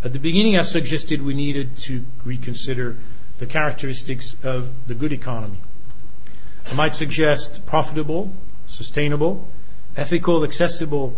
[0.03, 2.97] At the beginning, I suggested we needed to reconsider
[3.39, 5.59] the characteristics of the good economy.
[6.71, 8.33] I might suggest profitable,
[8.69, 9.47] sustainable,
[9.97, 11.17] ethical, accessible,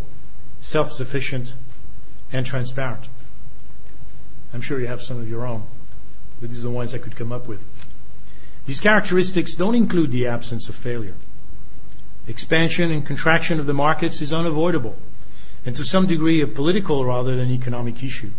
[0.60, 1.52] self-sufficient,
[2.32, 3.08] and transparent.
[4.54, 5.62] I'm sure you have some of your own,
[6.40, 7.66] but these are the ones I could come up with.
[8.66, 11.14] These characteristics don't include the absence of failure.
[12.28, 14.96] Expansion and contraction of the markets is unavoidable,
[15.64, 18.30] and to some degree a political rather than economic issue,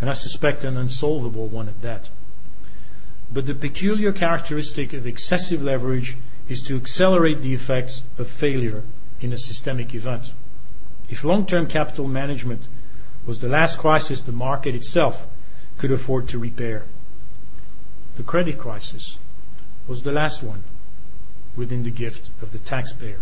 [0.00, 2.08] and I suspect an unsolvable one at that.
[3.32, 6.16] But the peculiar characteristic of excessive leverage
[6.48, 8.82] is to accelerate the effects of failure
[9.20, 10.32] in a systemic event.
[11.08, 12.62] If long-term capital management
[13.24, 15.26] was the last crisis the market itself
[15.78, 16.84] could afford to repair.
[18.16, 19.16] The credit crisis
[19.86, 20.62] was the last one
[21.56, 23.20] within the gift of the taxpayer.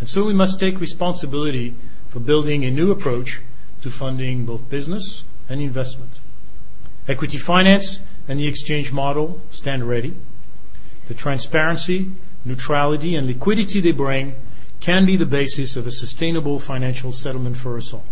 [0.00, 1.74] And so we must take responsibility
[2.08, 3.40] for building a new approach
[3.82, 6.20] to funding both business and investment.
[7.06, 10.14] Equity finance and the exchange model stand ready.
[11.08, 12.10] The transparency,
[12.44, 14.34] neutrality, and liquidity they bring
[14.80, 18.04] can be the basis of a sustainable financial settlement for us all.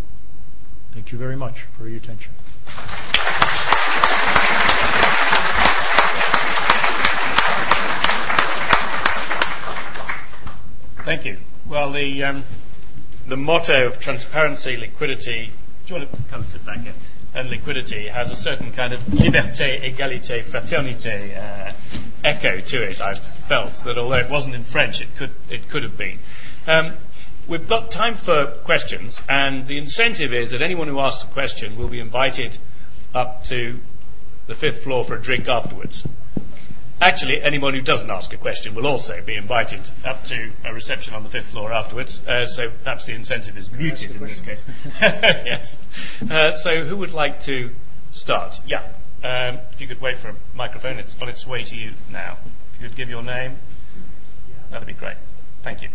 [0.92, 2.32] Thank you very much for your attention.
[11.04, 11.38] Thank you.
[11.66, 12.44] Well, the um,
[13.26, 15.50] the motto of transparency, liquidity.
[15.86, 16.92] Do you want to come sit back here?
[17.34, 21.72] And liquidity has a certain kind of liberté, égalité, fraternité uh,
[22.22, 23.00] echo to it.
[23.00, 26.18] I've felt that although it wasn't in French, it could it could have been.
[26.66, 26.92] Um,
[27.48, 31.76] we've got time for questions, and the incentive is that anyone who asks a question
[31.76, 32.56] will be invited
[33.14, 33.80] up to
[34.46, 36.06] the fifth floor for a drink afterwards.
[37.00, 41.14] Actually, anyone who doesn't ask a question will also be invited up to a reception
[41.14, 42.24] on the fifth floor afterwards.
[42.26, 44.64] Uh, so perhaps the incentive is muted in this case.
[45.00, 45.78] yes.
[46.30, 47.74] Uh, so who would like to
[48.12, 48.60] start?
[48.66, 48.82] Yeah.
[49.24, 52.38] Um, if you could wait for a microphone, it's on its way to you now.
[52.74, 53.56] If you could give your name,
[54.70, 55.16] that'd be great.
[55.62, 55.88] Thank you.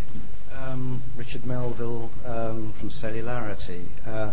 [0.60, 3.86] Um, Richard Melville um, from Cellularity.
[4.06, 4.32] Uh,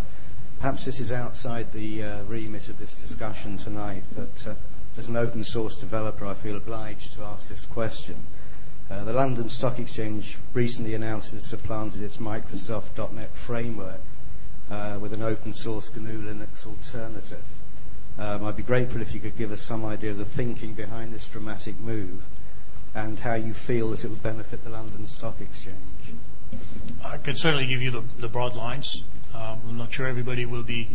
[0.58, 4.54] perhaps this is outside the uh, remit of this discussion tonight, but uh,
[4.96, 8.16] as an open source developer, I feel obliged to ask this question.
[8.90, 14.00] Uh, the London Stock Exchange recently announced it supplanted its Microsoft .NET framework
[14.70, 17.44] uh, with an open source GNU Linux alternative.
[18.18, 21.12] Um, I'd be grateful if you could give us some idea of the thinking behind
[21.12, 22.24] this dramatic move
[22.94, 25.93] and how you feel that it would benefit the London Stock Exchange.
[27.04, 29.02] I could certainly give you the, the broad lines.
[29.34, 30.88] Um, I'm not sure everybody will be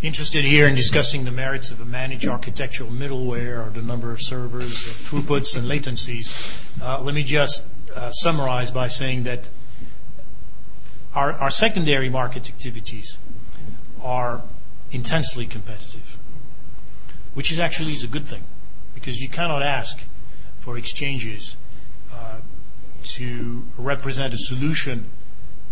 [0.00, 4.22] interested here in discussing the merits of a managed architectural middleware or the number of
[4.22, 6.56] servers, throughputs, and latencies.
[6.80, 7.64] Uh, let me just
[7.94, 9.48] uh, summarize by saying that
[11.14, 13.18] our, our secondary market activities
[14.02, 14.42] are
[14.92, 16.18] intensely competitive,
[17.34, 18.42] which is actually is a good thing
[18.94, 19.98] because you cannot ask
[20.60, 21.56] for exchanges
[23.14, 25.06] to represent a solution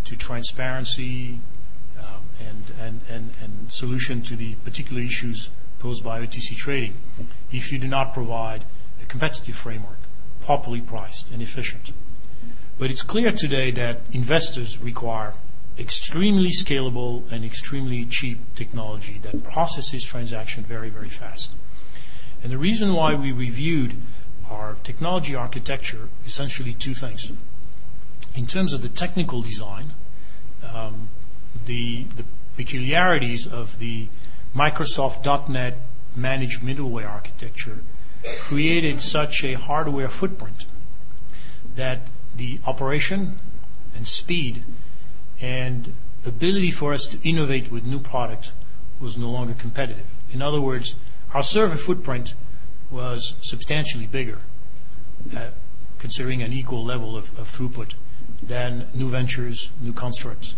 [0.05, 1.39] to transparency,
[1.99, 6.95] um, and, and, and, and solution to the particular issues posed by OTC trading
[7.53, 8.64] if you do not provide
[9.03, 9.99] a competitive framework,
[10.41, 11.93] properly priced and efficient.
[12.78, 15.32] But it's clear today that investors require
[15.78, 21.51] extremely scalable and extremely cheap technology that processes transaction very, very fast.
[22.43, 23.95] And the reason why we reviewed
[24.51, 27.33] our technology architecture, essentially two things.
[28.35, 29.93] In terms of the technical design,
[30.73, 31.09] um,
[31.65, 32.25] the, the
[32.57, 34.09] peculiarities of the
[34.55, 35.77] Microsoft .NET
[36.15, 37.79] managed middleware architecture
[38.41, 40.67] created such a hardware footprint
[41.77, 42.01] that
[42.37, 43.39] the operation
[43.95, 44.63] and speed
[45.41, 45.93] and
[46.25, 48.53] ability for us to innovate with new products
[49.01, 50.07] was no longer competitive.
[50.33, 50.95] In other words,
[51.33, 52.35] our server footprint
[52.91, 54.39] was substantially bigger,
[55.37, 55.51] uh,
[55.99, 57.95] considering an equal level of, throughput
[58.43, 60.55] than new ventures, new constructs.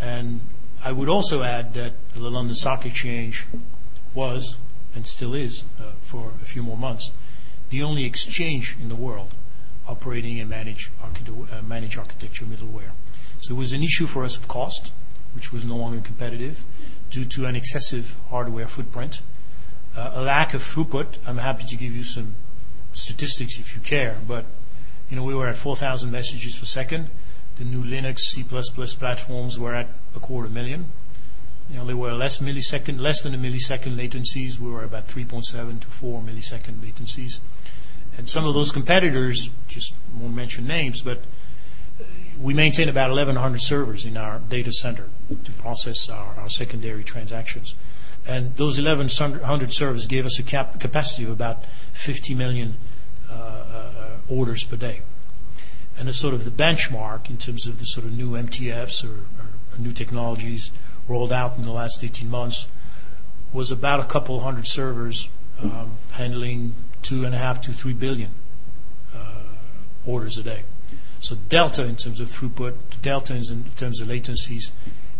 [0.00, 0.40] And
[0.84, 3.46] I would also add that the London Stock Exchange
[4.12, 4.56] was,
[4.94, 7.10] and still is uh, for a few more months,
[7.70, 9.30] the only exchange in the world
[9.86, 12.90] operating a managed, uh, architecture middleware.
[13.40, 14.92] So it was an issue for us of cost,
[15.34, 16.62] which was no longer competitive
[17.10, 19.20] due to an excessive hardware footprint,
[19.96, 21.18] a lack of throughput.
[21.26, 22.34] I'm happy to give you some
[22.92, 24.44] statistics if you care, but
[25.10, 27.10] you know we were at 4,000 messages per second.
[27.56, 30.90] The new Linux, C++ platforms were at a quarter million.
[31.70, 34.58] You know, they were less millisecond, less than a millisecond latencies.
[34.58, 37.38] We were about 3.7 to 4 millisecond latencies.
[38.18, 41.20] And some of those competitors, just won't mention names, but
[42.40, 45.08] we maintain about 1,100 servers in our data center
[45.44, 47.74] to process our, our secondary transactions.
[48.26, 52.76] And those 1,100 servers gave us a cap- capacity of about 50 million
[53.30, 55.02] uh, uh, orders per day
[55.98, 59.24] and as sort of the benchmark in terms of the sort of new MTFs or,
[59.76, 60.70] new technologies
[61.08, 62.68] rolled out in the last 18 months
[63.52, 65.28] was about a couple hundred servers
[65.60, 66.72] um, handling
[67.02, 68.30] two and a half to three billion
[69.12, 69.42] uh,
[70.06, 70.62] orders a day.
[71.18, 74.70] So delta in terms of throughput, delta in terms of latencies,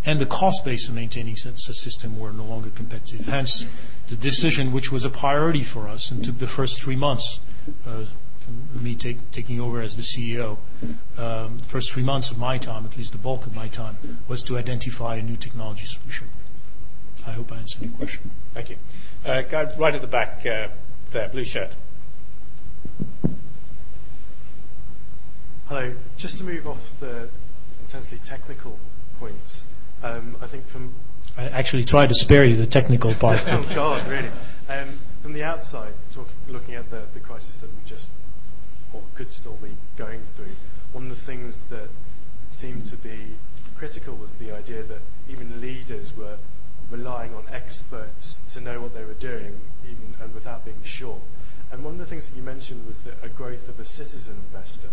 [0.07, 3.27] and the cost base of maintaining such a system were no longer competitive.
[3.27, 3.67] Hence,
[4.09, 7.41] the decision, which was a priority for us and took the first three months,
[7.87, 8.05] uh,
[8.81, 10.59] me take, taking over as the CEO,
[11.17, 13.97] um, the first three months of my time, at least the bulk of my time,
[14.29, 16.29] was to identify a new technology solution.
[17.27, 18.31] I hope I answered your question.
[18.53, 18.77] Thank you.
[19.25, 20.69] Uh, guy right at the back uh,
[21.11, 21.71] there, blue shirt.
[25.67, 25.95] Hello.
[26.19, 27.29] Just to move off the
[27.81, 28.79] intensely technical
[29.19, 29.65] points,
[30.05, 30.95] Um, I think from
[31.35, 33.43] I actually tried to spare you the technical part.
[33.47, 34.31] oh God, really?
[34.69, 38.11] Um, from the outside, talk, looking at the, the crisis that we just
[38.93, 40.53] or could still be going through,
[40.93, 41.89] one of the things that
[42.53, 43.35] seemed to be
[43.77, 45.01] critical was the idea that
[45.31, 46.37] even leaders were
[46.91, 51.19] relying on experts to know what they were doing, even and without being sure.
[51.73, 54.37] And one of the things that you mentioned was that a growth of a citizen
[54.53, 54.91] investor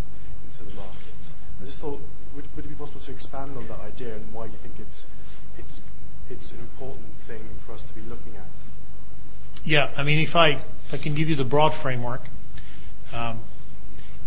[0.51, 1.35] into the markets.
[1.61, 2.01] I just thought,
[2.35, 5.07] would, would it be possible to expand on that idea and why you think it's
[5.57, 5.81] it's
[6.29, 8.45] it's an important thing for us to be looking at?
[9.63, 10.49] Yeah, I mean, if I
[10.85, 12.21] if I can give you the broad framework,
[13.13, 13.39] um,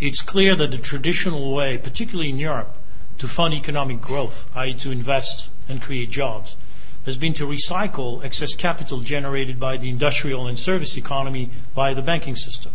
[0.00, 2.76] it's clear that the traditional way, particularly in Europe,
[3.18, 6.56] to fund economic growth, i.e., to invest and create jobs,
[7.04, 12.02] has been to recycle excess capital generated by the industrial and service economy via the
[12.02, 12.72] banking system.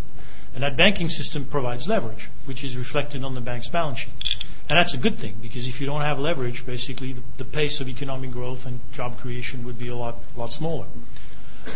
[0.53, 4.45] And that banking system provides leverage, which is reflected on the bank's balance sheet.
[4.69, 7.81] And that's a good thing because if you don't have leverage, basically the, the pace
[7.81, 10.85] of economic growth and job creation would be a lot, lot smaller.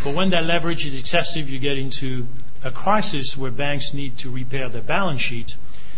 [0.03, 2.27] But when that leverage is excessive, you get into
[2.63, 5.55] a crisis where banks need to repair their balance sheet.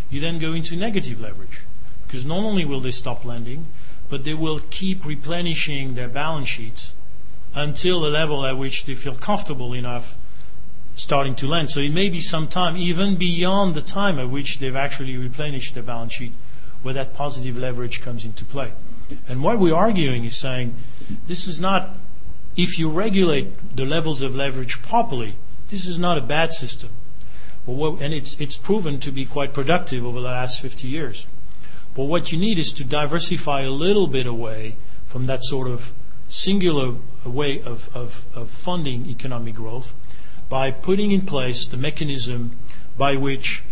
[0.10, 1.62] You then go into negative leverage
[2.08, 3.68] because not only will they stop lending,
[4.10, 6.92] but they will keep replenishing their balance sheet
[7.54, 10.18] until a level at which they feel comfortable enough
[10.96, 11.70] starting to lend.
[11.70, 15.74] So it may be some time, even beyond the time at which they've actually replenished
[15.74, 16.34] their balance sheet,
[16.82, 18.72] where that positive leverage comes into play.
[19.28, 20.76] And what we're arguing is saying
[21.28, 21.96] this is not,
[22.56, 25.36] if you regulate the levels of leverage properly,
[25.70, 26.90] this is not a bad system.
[27.68, 31.26] and it's, it's proven to be quite productive over the last 50 years.
[31.94, 34.76] But what you need is to diversify a little bit away
[35.06, 35.94] from that sort of
[36.30, 39.94] singular way of, of, of funding economic growth
[40.50, 42.58] by putting in place the mechanism
[42.98, 43.64] by which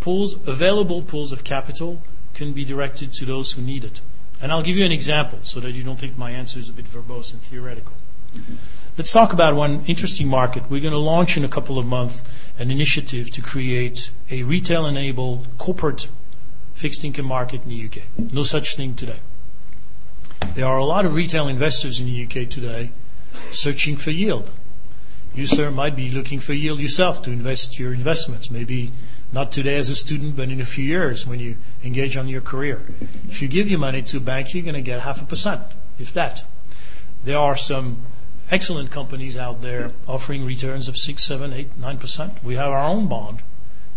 [0.00, 2.02] pools, available pools of capital
[2.34, 4.00] can be directed to those who need it.
[4.40, 6.72] And I'll give you an example so that you don't think my answer is a
[6.72, 7.94] bit verbose and theoretical.
[8.34, 8.54] Mm-hmm.
[8.96, 10.70] Let's talk about one interesting market.
[10.70, 12.22] We're going to launch in a couple of months
[12.58, 16.08] an initiative to create a retail enabled corporate
[16.74, 18.32] fixed income market in the UK.
[18.32, 19.18] No such thing today.
[20.54, 22.92] There are a lot of retail investors in the UK today
[23.52, 24.50] searching for yield.
[25.34, 28.50] You, sir, might be looking for yield yourself to invest your investments.
[28.50, 28.92] Maybe
[29.32, 32.40] not today as a student, but in a few years when you engage on your
[32.40, 32.80] career.
[33.28, 35.62] If you give your money to a bank, you're going to get half a percent,
[35.98, 36.42] if that.
[37.24, 38.02] There are some
[38.50, 42.42] excellent companies out there offering returns of six, seven, eight, nine percent.
[42.42, 43.42] We have our own bond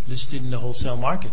[0.07, 1.31] listed in the wholesale market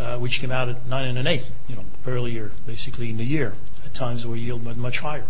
[0.00, 3.24] uh, which came out at nine and an eighth, you know, earlier, basically in the
[3.24, 3.54] year.
[3.84, 5.26] At times where yield went much higher.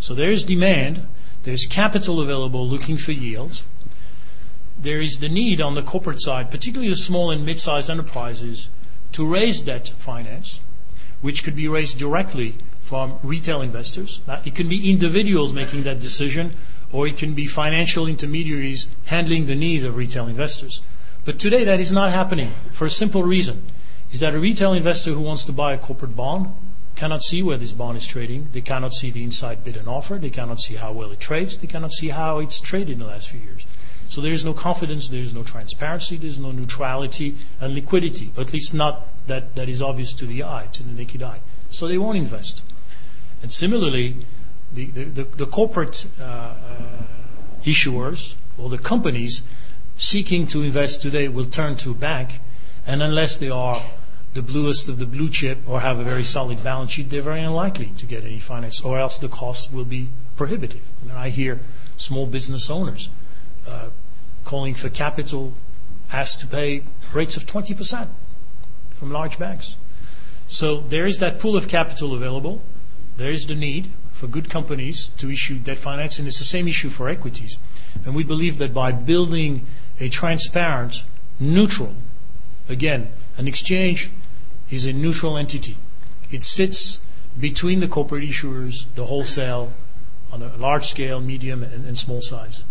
[0.00, 1.06] So there is demand.
[1.42, 3.64] There's capital available looking for yields.
[4.78, 8.68] There is the need on the corporate side, particularly the small and mid-sized enterprises,
[9.12, 10.60] to raise debt finance,
[11.20, 14.20] which could be raised directly from retail investors.
[14.44, 16.54] It can be individuals making that decision,
[16.92, 20.80] or it can be financial intermediaries handling the needs of retail investors.
[21.24, 23.70] But today that is not happening for a simple reason.
[24.12, 26.50] Is that a retail investor who wants to buy a corporate bond
[26.96, 28.48] cannot see where this bond is trading.
[28.52, 30.16] They cannot see the inside bid and offer.
[30.16, 31.58] They cannot see how well it trades.
[31.58, 33.64] They cannot see how it's traded in the last few years.
[34.08, 38.30] So there is no confidence, there is no transparency, there is no neutrality and liquidity,
[38.36, 41.40] at least not that, that is obvious to the eye, to the naked eye.
[41.70, 42.60] So they won't invest.
[43.40, 44.26] And similarly,
[44.74, 46.54] the, the, the, the corporate uh, uh,
[47.64, 49.42] issuers or the companies
[49.96, 52.38] seeking to invest today will turn to a bank,
[52.86, 53.82] and unless they are
[54.34, 57.42] the bluest of the blue chip or have a very solid balance sheet, they're very
[57.42, 60.82] unlikely to get any finance, or else the cost will be prohibitive.
[61.02, 61.60] I, mean, I hear
[61.96, 63.10] small business owners
[63.66, 63.88] uh,
[64.44, 65.52] calling for capital
[66.10, 68.08] asked to pay rates of 20%
[68.94, 69.76] from large banks.
[70.48, 72.62] So there is that pool of capital available.
[73.16, 76.68] There is the need for good companies to issue debt finance, and it's the same
[76.68, 77.56] issue for equities.
[78.04, 79.66] And we believe that by building
[80.00, 81.02] a transparent,
[81.38, 81.94] neutral,
[82.68, 84.10] again, an exchange
[84.72, 85.76] is a neutral entity.
[86.30, 86.98] It sits
[87.38, 89.72] between the corporate issuers, the wholesale,
[90.32, 92.64] on a large scale, medium, and, and small size.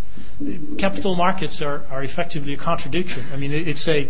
[0.78, 3.24] Capital markets are, are effectively a contradiction.
[3.34, 4.10] I mean, it's a,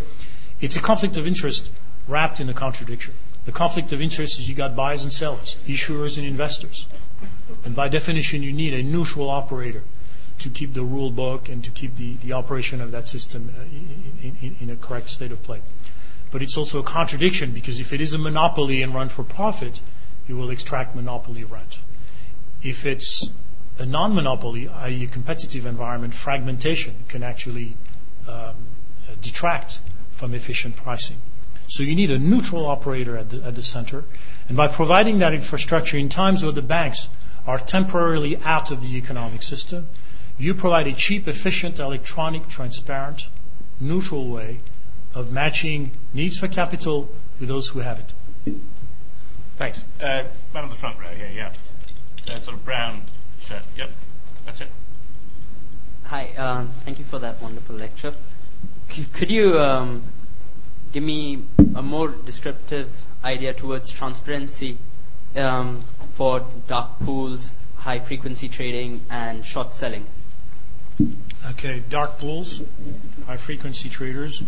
[0.62, 1.70] it's a conflict of interest
[2.08, 3.14] wrapped in a contradiction.
[3.46, 6.88] The conflict of interest is you got buyers and sellers, issuers and investors.
[7.66, 9.84] And by definition, you need a neutral operator
[10.40, 13.62] to keep the rule book and to keep the, the operation of that system uh,
[13.62, 15.62] in, in, in a correct state of play.
[16.32, 19.82] But it's also a contradiction because if it is a monopoly and run for profit,
[20.28, 21.78] you will extract monopoly rent.
[22.64, 23.30] If it's
[23.78, 25.08] a non-monopoly, i.e.
[25.08, 27.76] competitive environment, fragmentation can actually
[28.28, 28.56] um,
[29.22, 29.80] detract
[30.12, 31.18] from efficient pricing.
[31.68, 34.04] So you need a neutral operator at the, at the center.
[34.48, 37.08] And by providing that infrastructure in times where the banks
[37.46, 39.88] are temporarily out of the economic system.
[40.38, 43.30] You provide a cheap, efficient, electronic, transparent,
[43.80, 44.60] neutral way
[45.14, 47.10] of matching needs for capital
[47.40, 48.14] with those who have it.
[49.58, 49.84] Thanks.
[50.02, 51.52] Uh, man on the front row here, yeah.
[52.28, 53.04] That sort of brown
[53.40, 53.64] shirt.
[53.78, 53.90] Yep,
[54.46, 54.70] that's it.
[56.06, 58.14] Hi, um, thank you for that wonderful lecture.
[58.90, 60.04] C- could you um,
[60.92, 61.44] give me
[61.76, 62.90] a more descriptive
[63.24, 64.78] idea towards transparency
[65.36, 65.84] um,
[66.16, 70.06] for dark pools, high frequency trading, and short selling?
[71.52, 72.62] Okay, dark pools,
[73.26, 74.44] high frequency traders,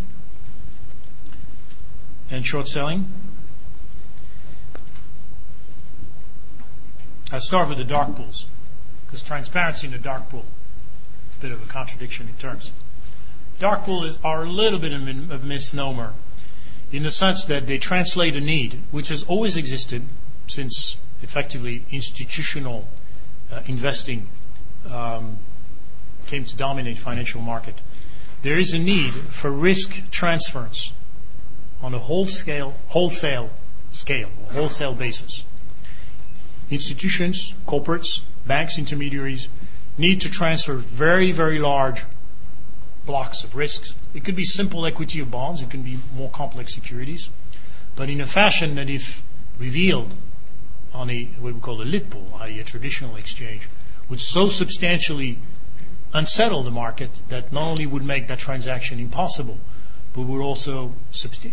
[2.34, 3.08] and short selling.
[7.32, 8.48] I'll start with the dark pools,
[9.06, 10.46] because transparency in the dark pool,
[11.38, 12.72] a bit of a contradiction in terms.
[13.60, 16.14] Dark pools are a little bit of a misnomer
[16.92, 20.04] in the sense that they translate a need which has always existed
[20.48, 22.88] since effectively institutional
[23.52, 24.28] uh, investing
[24.90, 25.38] um,
[26.26, 27.76] came to dominate financial market.
[28.42, 30.92] There is a need for risk transference
[31.84, 33.50] on a wholesale, wholesale
[33.92, 35.44] scale, wholesale basis.
[36.72, 39.50] Institutions, corporates, banks, intermediaries
[39.98, 42.02] need to transfer very, very large
[43.06, 43.94] blocks of risks.
[44.14, 45.62] It could be simple equity or bonds.
[45.62, 47.30] It can be more complex securities.
[47.96, 49.22] But in a fashion that if
[49.60, 50.16] revealed
[50.94, 52.60] on a, what we call a lit pool, i.e.
[52.60, 53.68] a traditional exchange,
[54.10, 55.38] would so substantially
[56.14, 59.60] unsettle the market that not only would make that transaction impossible,
[60.14, 60.94] but would also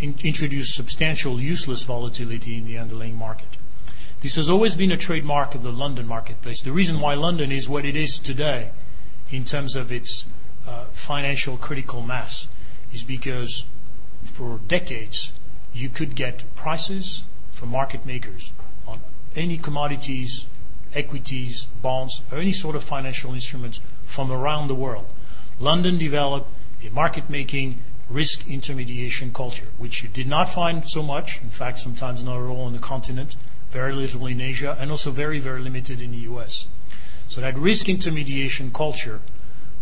[0.01, 3.49] introduce substantial useless volatility in the underlying market.
[4.21, 6.61] This has always been a trademark of the London marketplace.
[6.61, 8.71] The reason why London is what it is today
[9.31, 10.27] in terms of its
[10.67, 12.47] uh, financial critical mass
[12.93, 13.65] is because
[14.25, 15.33] for decades
[15.73, 18.53] you could get prices from market makers
[18.87, 19.01] on
[19.35, 20.47] any commodities,
[20.95, 25.07] equities, bonds, or any sort of financial instruments from around the world.
[25.59, 26.51] London developed
[26.85, 27.81] a market making
[28.11, 32.43] risk intermediation culture, which you did not find so much, in fact, sometimes not at
[32.43, 33.37] all on the continent,
[33.71, 36.67] very little in Asia, and also very, very limited in the US.
[37.29, 39.21] So that risk intermediation culture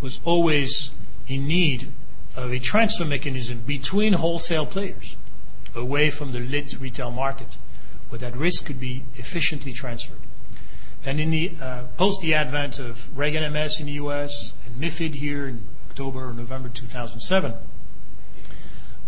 [0.02, 0.90] was always
[1.26, 1.90] in need
[2.36, 5.16] of a transfer mechanism between wholesale players
[5.74, 7.56] away from the lit retail market
[8.10, 10.20] where that risk could be efficiently transferred.
[11.04, 15.14] And in the uh, post the advent of Reg MS in the US and MIFID
[15.14, 17.54] here in October or November 2007,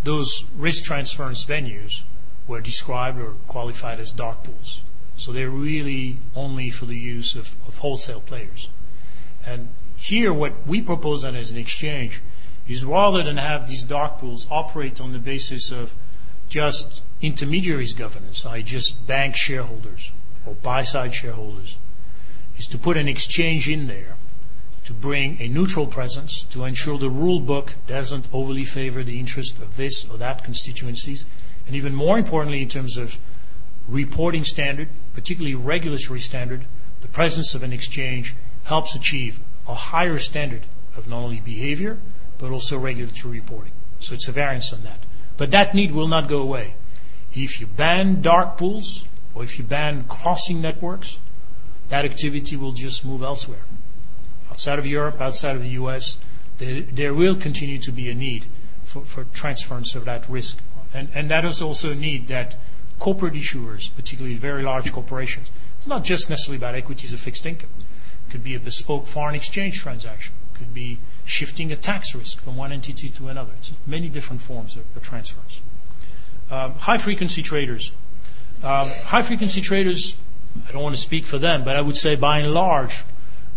[0.05, 2.03] those risk transference venues
[2.47, 4.81] were described or qualified as dark pools.
[5.17, 8.69] So they're really only for the use of, of wholesale players.
[9.47, 12.21] And here, what we propose then as an exchange
[12.67, 15.95] is rather than have these dark pools operate on the basis of
[16.49, 18.63] just intermediaries governance, i.e.
[18.63, 20.11] just bank shareholders
[20.47, 21.77] or buy-side shareholders,
[22.57, 24.15] is to put an exchange in there
[24.85, 29.59] to bring a neutral presence to ensure the rule book doesn't overly favor the interest
[29.59, 31.25] of this or that constituencies,
[31.67, 33.19] and even more importantly in terms of
[33.89, 36.65] reporting standard, particularly regulatory standard,
[37.01, 40.63] the presence of an exchange helps achieve a higher standard
[40.97, 41.99] of not only behavior,
[42.39, 43.73] but also regulatory reporting.
[44.01, 44.99] So it's a variance on that.
[45.37, 46.75] But that need will not go away.
[47.35, 49.05] If you ban dark pools,
[49.35, 51.19] or if you ban crossing networks,
[51.89, 53.61] that activity will just move elsewhere.
[54.51, 56.17] Outside of Europe, outside of the US,
[56.59, 58.47] there, there will continue to be a need
[58.85, 60.59] for, transference of that risk.
[60.93, 62.57] And, and that is also a need that
[62.99, 65.49] corporate issuers, particularly very large corporations,
[65.79, 67.71] it's not just necessarily about equities or fixed income.
[68.29, 70.35] It Could be a bespoke foreign exchange transaction.
[70.55, 73.53] It Could be shifting a tax risk from one entity to another.
[73.59, 75.61] It's many different forms of, transfers.
[76.51, 77.93] Um, high frequency traders.
[78.63, 80.17] Um, high frequency traders,
[80.69, 83.03] I don't want to speak for them, but I would say by and large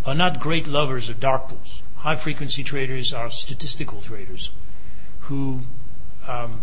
[0.06, 1.82] are not great lovers of dark pools.
[1.98, 4.52] High frequency traders are statistical traders
[5.22, 5.62] who,
[6.28, 6.62] um,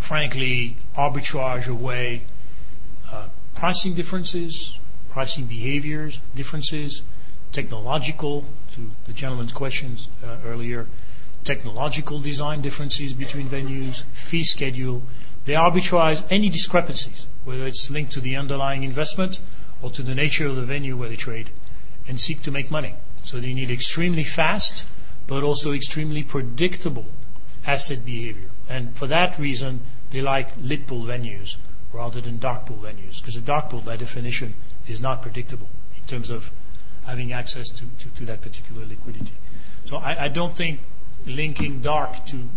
[0.00, 2.22] frankly, arbitrage away
[3.12, 4.76] uh, pricing differences,
[5.10, 7.02] pricing behaviors, differences,
[7.52, 10.88] technological, to the gentleman's questions uh, earlier,
[11.44, 15.02] technological design differences between venues, fee schedule.
[15.44, 19.38] They arbitrage any discrepancies, whether it's linked to the underlying investment
[19.82, 21.50] or to the nature of the venue where they trade,
[22.06, 22.94] and seek to make money.
[23.22, 24.84] So they need extremely fast,
[25.26, 27.06] but also extremely predictable
[27.66, 28.50] asset behavior.
[28.68, 29.80] And for that reason,
[30.10, 31.56] they like lit pool venues
[31.92, 34.54] rather than dark pool venues, because a dark pool, by definition,
[34.88, 36.50] is not predictable in terms of
[37.06, 39.32] having access to, to, to that particular liquidity.
[39.84, 40.80] So I, I don't think
[41.26, 42.48] linking dark to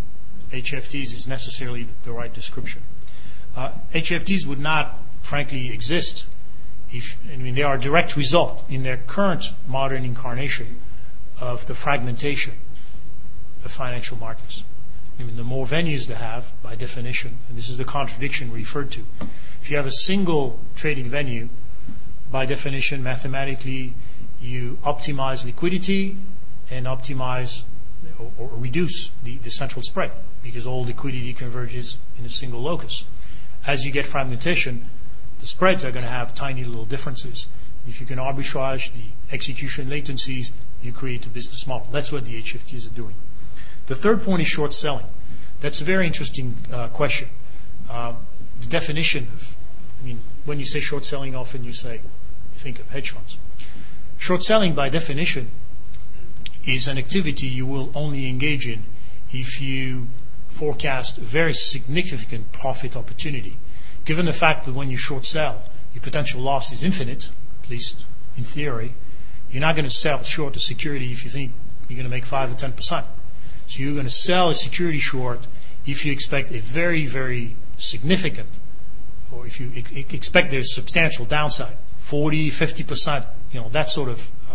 [0.50, 2.82] HFTs is necessarily the right description.
[3.56, 6.26] Uh, HFTs would not, frankly, exist
[6.90, 10.80] if, I mean, they are a direct result in their current modern incarnation
[11.40, 12.54] of the fragmentation
[13.64, 14.64] of financial markets.
[15.18, 18.92] I mean, the more venues they have, by definition, and this is the contradiction referred
[18.92, 19.04] to.
[19.60, 21.48] If you have a single trading venue,
[22.30, 23.94] by definition, mathematically,
[24.40, 26.16] you optimize liquidity
[26.70, 27.62] and optimize
[28.38, 30.12] or, reduce the, the central spread
[30.42, 33.04] because all liquidity converges in a single locus.
[33.66, 34.86] As you get fragmentation,
[35.40, 37.46] the spreads are going to have tiny little differences.
[37.86, 40.50] If you can arbitrage the execution latencies,
[40.82, 41.88] you create a business model.
[41.90, 43.14] That's what the HFTs are doing.
[43.86, 45.06] The third point is short selling.
[45.60, 47.28] That's a very interesting uh, question.
[47.88, 48.14] Uh,
[48.60, 49.56] the definition of,
[50.00, 52.10] I mean, when you say short selling, often you say, you
[52.56, 53.38] think of hedge funds.
[54.18, 55.50] Short selling, by definition,
[56.64, 58.84] is an activity you will only engage in
[59.32, 60.08] if you
[60.48, 63.56] forecast a very significant profit opportunity.
[64.08, 65.60] Given the fact that when you short sell,
[65.92, 67.28] your potential loss is infinite,
[67.62, 68.06] at least
[68.38, 68.94] in theory,
[69.50, 71.52] you're not going to sell short a security if you think
[71.88, 73.04] you're going to make 5 or 10%.
[73.66, 75.46] So you're going to sell a security short
[75.84, 78.48] if you expect a very, very significant,
[79.30, 84.54] or if you expect there's substantial downside, 40, 50%, you know, that sort of uh,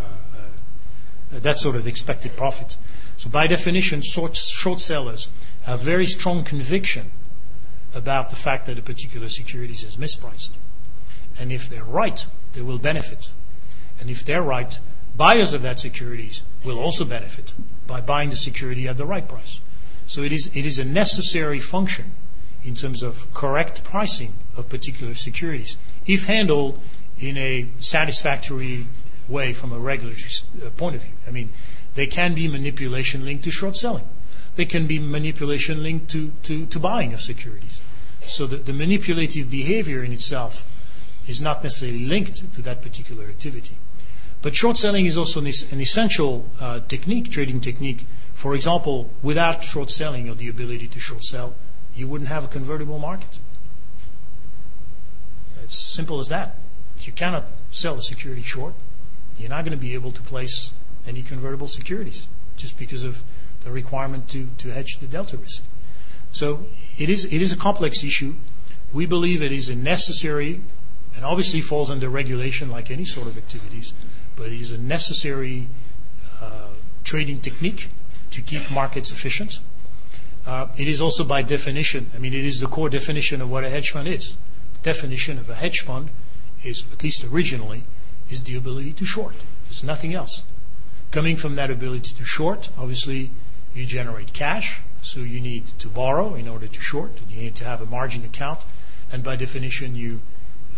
[1.35, 2.75] uh, that sort of expected profit.
[3.17, 5.29] So by definition, short, short sellers
[5.61, 7.11] have very strong conviction
[7.93, 10.49] about the fact that a particular security is mispriced.
[11.37, 13.29] And if they're right, they will benefit.
[13.99, 14.77] And if they're right,
[15.15, 17.53] buyers of that securities will also benefit
[17.87, 19.59] by buying the security at the right price.
[20.07, 22.11] So it is, it is a necessary function
[22.63, 26.79] in terms of correct pricing of particular securities, if handled
[27.19, 28.87] in a satisfactory
[29.27, 30.31] way from a regulatory
[30.65, 31.13] uh, point of view.
[31.27, 31.51] I mean,
[31.95, 34.07] they can be manipulation linked to short selling.
[34.55, 37.79] They can be manipulation linked to, to, to buying of securities.
[38.27, 40.65] So the, the manipulative behavior in itself
[41.27, 43.75] is not necessarily linked to that particular activity.
[44.41, 48.05] But short selling is also an, an essential uh, technique, trading technique.
[48.33, 51.55] For example, without short selling or the ability to short sell,
[51.95, 53.39] you wouldn't have a convertible market.
[55.63, 56.57] It's simple as that.
[56.97, 58.73] If you cannot sell a security short,
[59.37, 60.71] you're not going to be able to place
[61.07, 62.27] any convertible securities
[62.57, 63.21] just because of
[63.63, 65.63] the requirement to, to hedge the delta risk.
[66.31, 66.65] So
[66.97, 68.35] it is, it is a complex issue.
[68.91, 70.61] We believe it is a necessary,
[71.15, 73.93] and obviously falls under regulation like any sort of activities,
[74.35, 75.67] but it is a necessary
[76.41, 76.69] uh,
[77.03, 77.89] trading technique
[78.31, 79.59] to keep markets efficient.
[80.45, 83.63] Uh, it is also by definition, I mean, it is the core definition of what
[83.63, 84.35] a hedge fund is.
[84.73, 86.09] The definition of a hedge fund
[86.63, 87.83] is, at least originally,
[88.29, 89.35] is the ability to short.
[89.69, 90.43] It's nothing else.
[91.11, 93.31] Coming from that ability to short, obviously,
[93.73, 97.11] you generate cash, so you need to borrow in order to short.
[97.29, 98.59] You need to have a margin account,
[99.11, 100.21] and by definition, you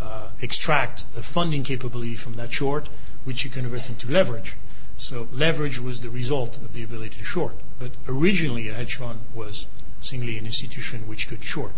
[0.01, 2.89] uh, extract a funding capability from that short,
[3.23, 4.55] which you convert into leverage.
[4.97, 7.55] So leverage was the result of the ability to short.
[7.79, 9.65] But originally, a hedge fund was
[10.01, 11.73] simply an institution which could short.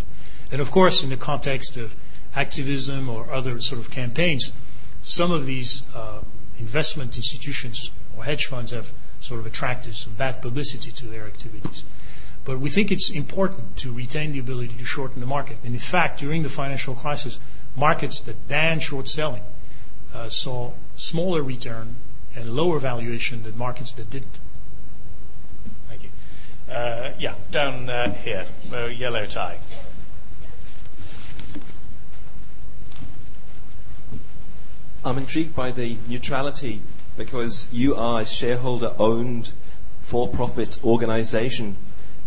[0.51, 1.95] And of course, in the context of
[2.35, 4.51] activism or other sort of campaigns,
[5.03, 6.19] some of these uh,
[6.59, 8.91] investment institutions or hedge funds have
[9.21, 11.83] sort of attracted some bad publicity to their activities.
[12.45, 15.57] But we think it's important to retain the ability to shorten the market.
[15.63, 17.39] And in fact, during the financial crisis,
[17.75, 19.43] markets that banned short selling
[20.13, 21.95] uh, saw smaller return
[22.35, 24.39] and lower valuation than markets that didn't.
[25.89, 26.09] Thank you.
[26.71, 29.57] Uh, yeah, down uh, here, uh, yellow tie.
[35.03, 36.81] I'm intrigued by the neutrality
[37.17, 39.51] because you are a shareholder owned
[40.01, 41.75] for profit organization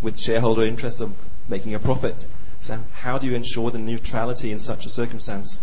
[0.03, 1.15] with shareholder interest of
[1.49, 2.27] making a profit.
[2.61, 5.63] So, how do you ensure the neutrality in such a circumstance?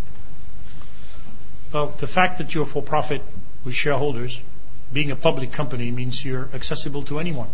[1.73, 3.21] Well, the fact that you're for profit
[3.63, 4.41] with shareholders,
[4.91, 7.49] being a public company means you're accessible to anyone.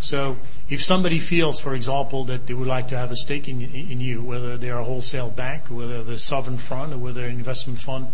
[0.00, 0.36] So
[0.68, 4.00] if somebody feels, for example, that they would like to have a stake in, in
[4.00, 7.78] you, whether they're a wholesale bank, whether they're a sovereign fund, or whether an investment
[7.78, 8.08] fund,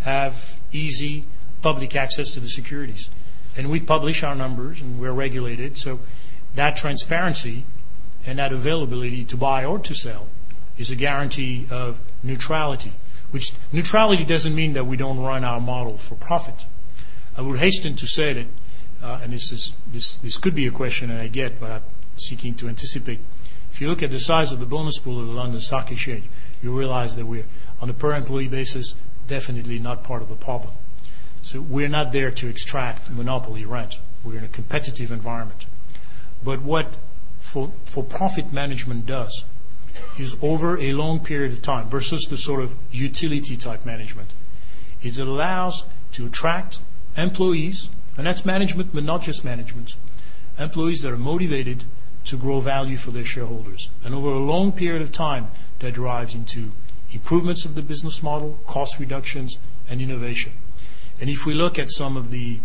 [0.00, 1.24] have easy
[1.62, 3.08] public access to the securities.
[3.56, 5.78] And we publish our numbers and we're regulated.
[5.78, 6.00] So
[6.54, 7.64] that transparency
[8.26, 10.26] and that availability to buy or to sell
[10.78, 12.92] is a guarantee of neutrality.
[13.30, 16.66] Which neutrality doesn't mean that we don't run our model for profit.
[17.36, 18.46] I would hasten to say that,
[19.02, 21.82] uh, and this is this this could be a question that I get, but I'm
[22.18, 23.20] seeking to anticipate.
[23.72, 26.24] If you look at the size of the bonus pool of the London Stock Exchange,
[26.62, 27.46] you realize that we're
[27.80, 28.94] on a per employee basis
[29.26, 30.74] definitely not part of the problem.
[31.42, 33.98] So we're not there to extract monopoly rent.
[34.24, 35.66] We're in a competitive environment.
[36.44, 36.86] But what
[37.40, 39.44] for, for profit management does
[40.18, 44.28] is over a long period of time versus the sort of utility type management
[45.02, 46.80] is it allows to attract
[47.16, 49.96] employees, and that's management, but not just management,
[50.58, 51.82] employees that are motivated
[52.24, 53.90] to grow value for their shareholders.
[54.04, 55.48] And over a long period of time,
[55.80, 56.70] that drives into
[57.10, 60.52] improvements of the business model, cost reductions, and innovation.
[61.22, 62.58] And if we look at some of the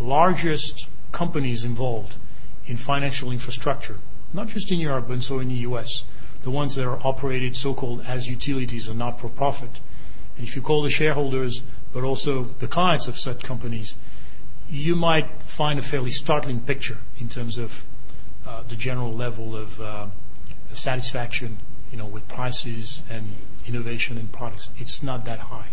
[0.00, 2.16] largest companies involved
[2.64, 3.98] in financial infrastructure,
[4.32, 6.04] not just in Europe, but also in the US,
[6.40, 9.68] the ones that are operated so-called as utilities or not for profit.
[10.38, 13.94] And if you call the shareholders, but also the clients of such companies,
[14.70, 17.84] you might find a fairly startling picture in terms of
[18.46, 20.06] uh, the general level of, uh,
[20.70, 21.58] of satisfaction,
[21.92, 23.34] you know, with prices and
[23.66, 24.70] innovation in products.
[24.78, 25.68] It's not that high.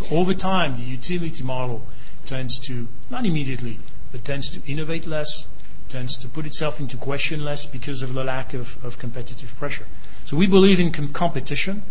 [0.00, 1.82] So over time, the utility model
[2.24, 3.78] tends to, not immediately,
[4.12, 5.44] but tends to innovate less,
[5.90, 9.84] tends to put itself into question less because of the lack of, of competitive pressure.
[10.24, 11.82] So we believe in com- competition.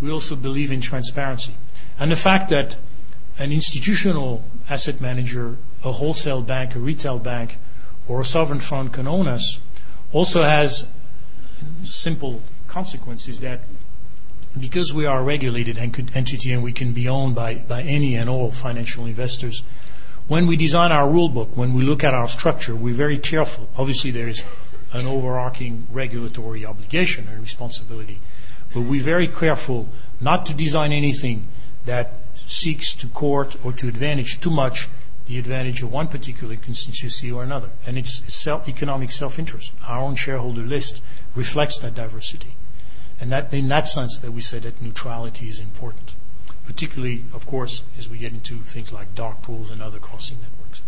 [0.00, 1.54] We also believe in transparency.
[1.98, 2.78] And the fact that
[3.38, 7.58] an institutional asset manager, a wholesale bank, a retail bank,
[8.08, 9.58] or a sovereign fund can own us
[10.12, 10.86] also has
[11.84, 13.60] simple consequences that
[14.58, 18.28] because we are a regulated entity and we can be owned by, by any and
[18.28, 19.62] all financial investors,
[20.26, 23.68] when we design our rule book, when we look at our structure, we're very careful.
[23.76, 24.42] Obviously, there is
[24.92, 28.20] an overarching regulatory obligation and responsibility,
[28.72, 29.88] but we're very careful
[30.20, 31.48] not to design anything
[31.84, 32.12] that
[32.46, 34.88] seeks to court or to advantage too much
[35.26, 37.70] the advantage of one particular constituency or another.
[37.86, 39.72] And it's self, economic self-interest.
[39.86, 41.02] Our own shareholder list
[41.36, 42.54] reflects that diversity.
[43.20, 46.14] And that, in that sense that we say that neutrality is important
[46.70, 50.80] particularly, of course, as we get into things like dark pools and other crossing networks.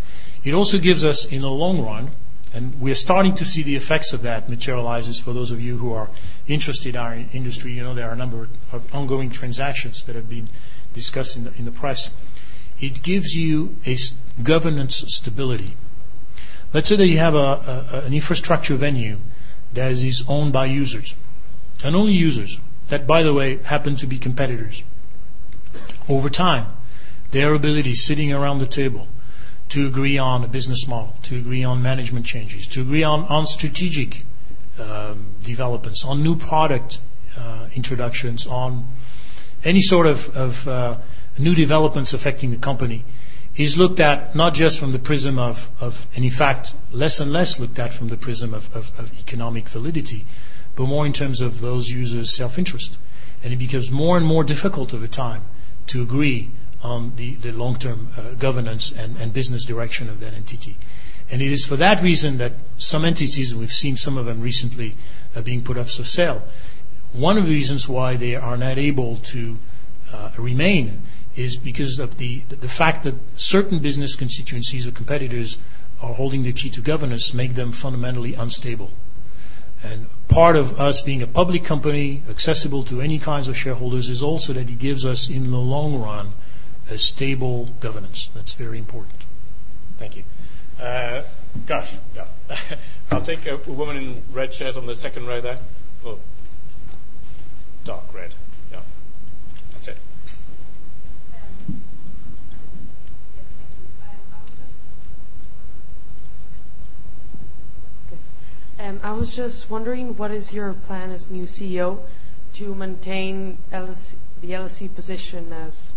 [0.44, 2.12] It also gives us, in the long run,
[2.54, 5.92] and we're starting to see the effects of that materializes for those of you who
[5.94, 6.08] are
[6.46, 7.72] interested in our industry.
[7.72, 10.48] You know, there are a number of ongoing transactions that have been
[10.94, 12.10] discussed in the, in the press.
[12.78, 13.96] It gives you a
[14.40, 15.76] governance stability.
[16.72, 19.18] Let's say that you have a, a, an infrastructure venue
[19.72, 21.14] that is owned by users,
[21.84, 22.58] and only users,
[22.88, 24.82] that, by the way, happen to be competitors.
[26.08, 26.66] Over time,
[27.30, 29.08] their ability sitting around the table
[29.70, 33.46] to agree on a business model, to agree on management changes, to agree on, on
[33.46, 34.24] strategic
[34.78, 37.00] um, developments, on new product
[37.38, 38.86] uh, introductions, on
[39.64, 40.96] any sort of, of uh,
[41.38, 43.04] new developments affecting the company
[43.56, 47.32] is looked at not just from the prism of, of, and in fact, less and
[47.32, 50.24] less looked at from the prism of, of, of economic validity,
[50.76, 52.96] but more in terms of those users' self-interest.
[53.42, 55.42] And it becomes more and more difficult over time
[55.88, 56.50] to agree
[56.82, 60.76] on the, the long-term uh, governance and, and business direction of that entity.
[61.30, 64.40] And it is for that reason that some entities, and we've seen some of them
[64.40, 64.96] recently
[65.34, 66.42] uh, being put up for sale.
[67.12, 69.58] One of the reasons why they are not able to
[70.12, 71.02] uh, remain
[71.36, 75.58] is because of the, the fact that certain business constituencies or competitors
[76.00, 78.90] are holding the key to governance make them fundamentally unstable.
[79.84, 84.22] And part of us being a public company, accessible to any kinds of shareholders, is
[84.22, 86.32] also that it gives us, in the long run,
[86.90, 88.30] a stable governance.
[88.34, 89.14] That's very important.
[89.98, 90.24] Thank you.
[90.80, 91.22] Uh,
[91.66, 92.26] gosh, yeah.
[93.10, 95.58] I'll take a woman in red shirt on the second row there.
[96.04, 96.18] Oh,
[97.84, 98.34] dark red.
[98.70, 98.80] Yeah,
[99.72, 99.96] that's it.
[101.68, 101.82] Um,
[108.82, 112.00] I was just wondering, what is your plan as new CEO
[112.54, 115.92] to maintain LSE, the LSE position as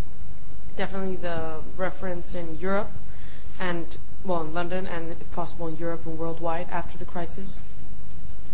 [0.77, 2.91] definitely the reference in Europe
[3.59, 3.85] and,
[4.23, 7.61] well, in London and if possible in Europe and worldwide after the crisis?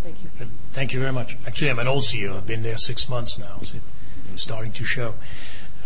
[0.03, 0.29] Thank you.
[0.71, 1.37] Thank you very much.
[1.45, 2.35] Actually, I'm an old CEO.
[2.35, 3.77] I've been there six months now, so
[4.33, 5.13] it's starting to show.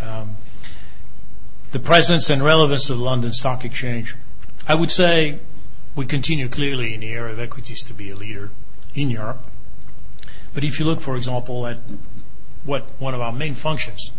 [0.01, 0.37] Um,
[1.71, 4.15] the presence and relevance of London Stock Exchange.
[4.67, 5.39] I would say
[5.95, 8.51] we continue clearly in the area of equities to be a leader
[8.93, 9.45] in Europe.
[10.53, 11.77] But if you look, for example, at
[12.63, 14.11] what one of our main functions,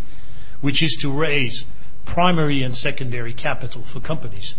[0.60, 1.64] which is to raise
[2.06, 4.54] primary and secondary capital for companies.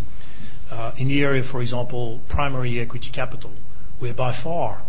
[0.69, 3.51] Uh, in the area, for example, primary equity capital,
[3.99, 4.81] we're by far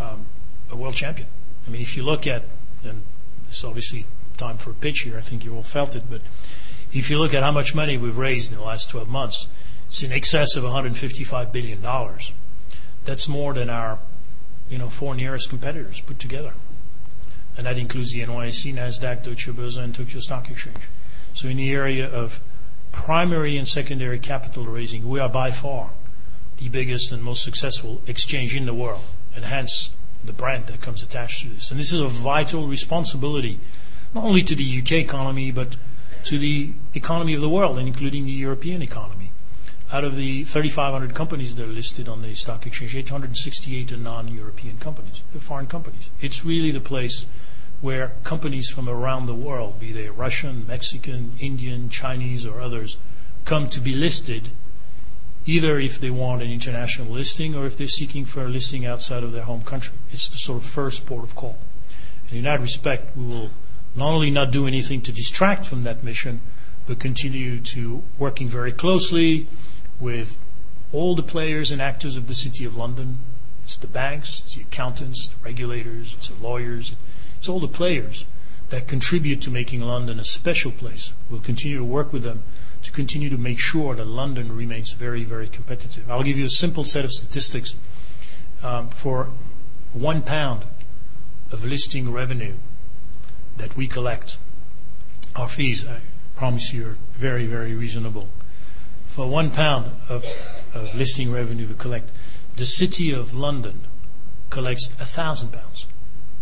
[0.00, 0.26] um,
[0.70, 1.28] a world champion.
[1.66, 2.44] I mean, if you look at,
[2.84, 3.02] and
[3.48, 4.06] it's obviously
[4.36, 6.22] time for a pitch here, I think you all felt it, but
[6.92, 9.48] if you look at how much money we've raised in the last 12 months,
[9.88, 11.84] it's in excess of $155 billion.
[13.04, 13.98] That's more than our
[14.68, 16.52] you know, four nearest competitors put together.
[17.56, 20.76] And that includes the NYSE, NASDAQ, Deutsche Börse, and Tokyo Stock Exchange.
[21.34, 22.40] So in the area of
[22.92, 25.90] primary and secondary capital raising, we are by far
[26.58, 29.02] the biggest and most successful exchange in the world,
[29.34, 29.90] and hence
[30.24, 31.70] the brand that comes attached to this.
[31.70, 33.58] And this is a vital responsibility,
[34.14, 35.76] not only to the UK economy, but
[36.24, 39.17] to the economy of the world, including the European economy.
[39.90, 44.76] Out of the 3,500 companies that are listed on the stock exchange, 868 are non-European
[44.76, 46.10] companies, foreign companies.
[46.20, 47.24] It's really the place
[47.80, 52.98] where companies from around the world, be they Russian, Mexican, Indian, Chinese, or others,
[53.46, 54.50] come to be listed,
[55.46, 59.22] either if they want an international listing or if they're seeking for a listing outside
[59.22, 59.94] of their home country.
[60.12, 61.56] It's the sort of first port of call.
[62.28, 63.50] And in that respect, we will
[63.96, 66.42] not only not do anything to distract from that mission,
[66.86, 69.46] but continue to working very closely
[70.00, 70.38] with
[70.92, 73.18] all the players and actors of the City of London.
[73.64, 76.94] It's the banks, it's the accountants, the regulators, it's the lawyers,
[77.38, 78.24] it's all the players
[78.70, 81.12] that contribute to making London a special place.
[81.30, 82.42] We'll continue to work with them
[82.82, 86.10] to continue to make sure that London remains very, very competitive.
[86.10, 87.74] I'll give you a simple set of statistics.
[88.62, 89.30] Um, for
[89.92, 90.64] one pound
[91.52, 92.54] of listing revenue
[93.56, 94.38] that we collect,
[95.34, 96.00] our fees, I
[96.36, 98.28] promise you, are very, very reasonable
[99.18, 100.24] for one pound of,
[100.74, 102.08] of listing revenue we collect,
[102.54, 103.80] the City of London
[104.48, 105.86] collects a thousand pounds.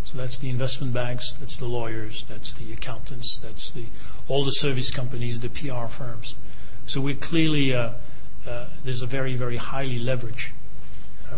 [0.05, 3.87] So that's the investment banks, that's the lawyers, that's the accountants, that's the
[4.29, 6.35] all the service companies, the PR firms.
[6.85, 7.93] So we're clearly uh,
[8.47, 10.51] uh, there's a very very highly leveraged
[11.33, 11.37] uh,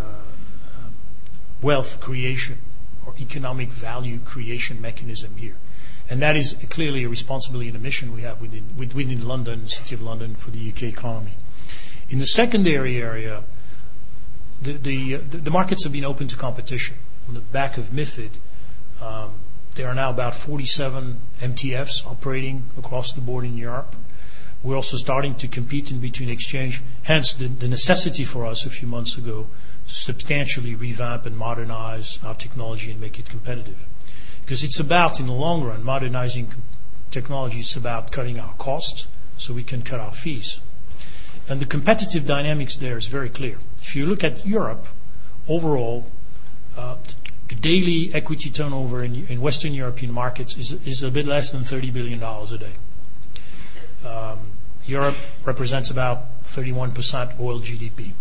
[1.62, 2.59] wealth creation
[3.07, 5.55] or economic value creation mechanism here.
[6.11, 9.94] And that is clearly a responsibility and a mission we have within, within London, City
[9.94, 11.34] of London, for the UK economy.
[12.09, 13.42] In the secondary area,
[14.62, 16.96] the, the, the markets have been open to competition.
[17.28, 18.30] On the back of MIFID,
[19.02, 19.34] um,
[19.74, 23.94] there are now about 47 MTFs operating across the board in Europe.
[24.62, 28.70] We're also starting to compete in between exchange, hence the, the necessity for us a
[28.70, 29.46] few months ago
[29.86, 33.78] to substantially revamp and modernize our technology and make it competitive.
[34.49, 36.51] Because it's about, in the long run, modernizing
[37.11, 37.61] technology.
[37.61, 40.59] It's about cutting our costs so we can cut our fees.
[41.51, 43.59] And the competitive dynamics there is very clear.
[43.76, 44.86] If you look at Europe,
[45.46, 46.07] overall,
[46.78, 46.96] uh,
[47.49, 52.22] the daily equity turnover in, Western European markets is, a bit less than $30 billion
[52.22, 54.09] a day.
[54.09, 54.38] Um,
[54.86, 58.12] Europe represents about 31% oil GDP.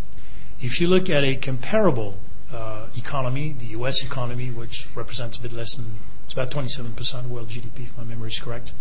[0.60, 2.18] If you look at a comparable
[2.54, 4.04] uh, economy, the U.S.
[4.04, 5.98] economy, which represents a bit less than
[6.28, 8.74] it's about 27% of world GDP, if my memory is correct.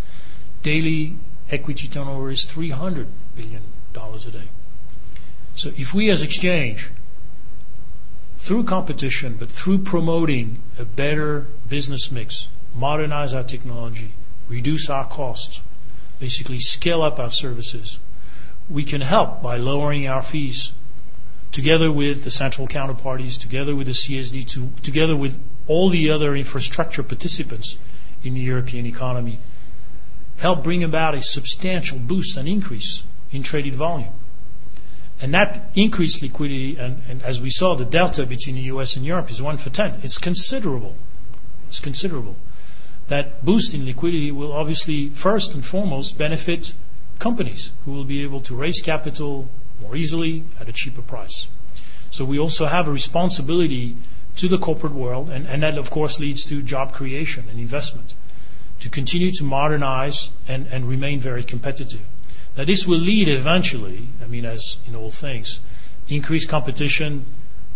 [0.65, 1.17] Daily
[1.49, 3.63] equity turnover is $300 billion
[3.95, 4.49] a day.
[5.55, 6.91] So if we as exchange,
[8.39, 14.13] through competition, but through promoting a better business mix, modernize our technology,
[14.49, 15.63] reduce our costs,
[16.19, 18.01] basically scale up our services,
[18.69, 20.73] we can help by lowering our fees
[21.53, 26.35] together with the central counterparties, together with the CSD, to, together with all the other
[26.37, 27.77] infrastructure participants
[28.23, 29.39] in the European economy,
[30.39, 33.03] help bring about a substantial boost and increase
[33.33, 34.13] in traded volume.
[35.21, 39.05] And that increased liquidity, and, and as we saw, the delta between the US and
[39.05, 40.01] Europe is 1 for 10.
[40.03, 40.95] It's considerable.
[41.69, 42.37] It's considerable.
[43.09, 46.75] That boost in liquidity will obviously, first and foremost, benefit
[47.19, 49.49] companies who will be able to raise capital
[49.81, 51.49] more easily at a cheaper price.
[52.11, 53.97] So we also have a responsibility
[54.37, 58.15] to the corporate world, and, and that of course leads to job creation and investment,
[58.81, 62.01] to continue to modernize and, and remain very competitive.
[62.57, 65.61] Now this will lead eventually, I mean as in all things,
[66.09, 67.27] increased competition,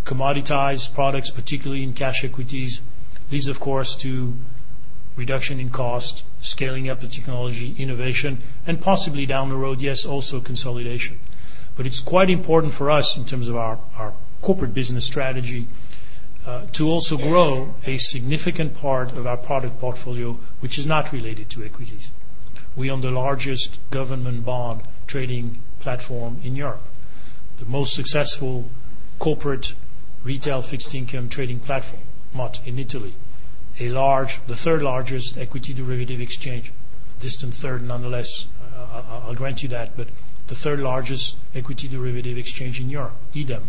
[0.05, 2.81] commoditized products, particularly in cash equities,
[3.31, 4.33] leads of course to
[5.15, 10.39] reduction in cost, scaling up the technology, innovation, and possibly down the road, yes, also
[10.39, 11.19] consolidation.
[11.75, 15.67] But it's quite important for us in terms of our, our corporate business strategy
[16.73, 21.63] to also grow a significant part of our product portfolio which is not related to
[21.63, 22.09] equities.
[22.75, 26.87] We own the largest government bond trading platform in Europe,
[27.59, 28.69] the most successful
[29.19, 29.73] corporate
[30.23, 33.13] retail fixed income trading platform, MOT, in Italy,
[33.77, 36.71] the third largest equity derivative exchange,
[37.19, 40.07] distant third nonetheless, uh, I'll grant you that, but
[40.47, 43.63] the third largest equity derivative exchange in Europe, IDEM,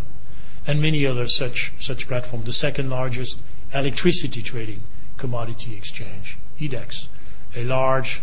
[0.67, 2.47] and many other such such platforms.
[2.47, 3.39] The second largest
[3.75, 4.83] electricity trading
[5.17, 7.09] commodity exchange, IDEX,
[7.55, 8.23] a large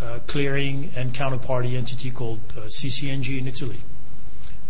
[0.00, 3.80] uh, clearing and counterparty entity called uh, CC&G in Italy,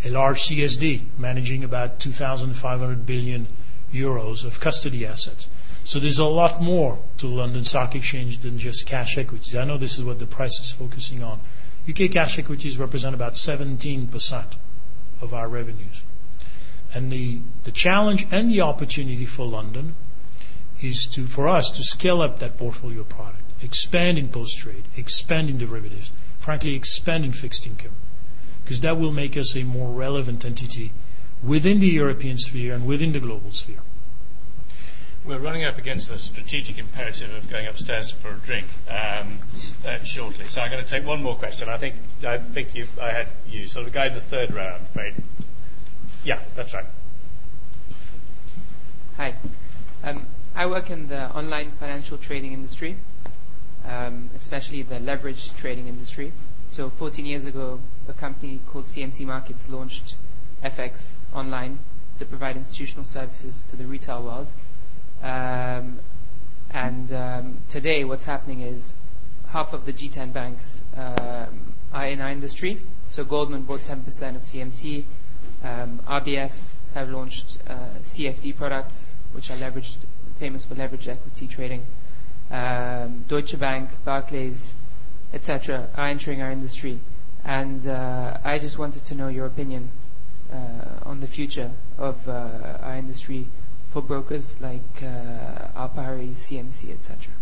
[0.05, 3.47] a large CSD managing about 2,500 billion
[3.93, 5.49] euros of custody assets.
[5.85, 9.55] So there's a lot more to London Stock Exchange than just cash equities.
[9.55, 11.41] I know this is what the press is focusing on.
[11.89, 14.45] UK cash equities represent about 17%
[15.21, 16.03] of our revenues.
[16.97, 19.95] And the, the challenge and the opportunity for London
[20.81, 25.59] is to, for us to scale up that portfolio product, expand in post-trade, expand in
[25.59, 27.95] derivatives, frankly, expand in fixed income,
[28.65, 30.91] because that will make us a more relevant entity
[31.43, 33.83] within the European sphere and within the global sphere.
[35.23, 39.39] We're running up against the strategic imperative of going upstairs for a drink um,
[39.85, 41.69] uh, shortly, so I'm going to take one more question.
[41.69, 45.15] I think I think you, I had you sort of guide the third round, afraid.
[46.27, 46.85] Yeah, that's right.
[49.17, 49.37] Hi.
[50.03, 52.97] Um, I work in the online financial trading industry,
[53.85, 56.33] um, especially the leverage trading industry.
[56.67, 60.17] So 14 years ago, a company called CMC Markets launched
[60.65, 61.79] FX online
[62.19, 64.53] to provide institutional services to the retail world.
[65.23, 66.01] Um,
[66.73, 68.97] and um, today, what's happening is
[69.51, 72.81] half of the G10 banks um, are in our industry.
[73.11, 74.01] So Goldman bought 10%
[74.35, 75.05] of CMC.
[75.63, 79.97] Um, RBS have launched uh, CFD products, which are leveraged,
[80.39, 81.85] famous for leveraged equity trading.
[82.51, 84.75] Um, Deutsche Bank, Barclays,
[85.33, 87.01] etc., are entering our industry.
[87.45, 89.91] And uh, I just wanted to know your opinion
[90.53, 90.57] uh,
[91.03, 93.47] on the future of uh, our industry
[93.93, 97.33] for brokers like uh, Alpari, CMC, etc.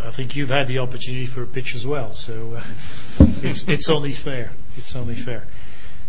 [0.00, 2.62] I think you've had the opportunity for a pitch as well, so uh,
[3.42, 4.52] it's, it's only fair.
[4.76, 5.44] It's only fair.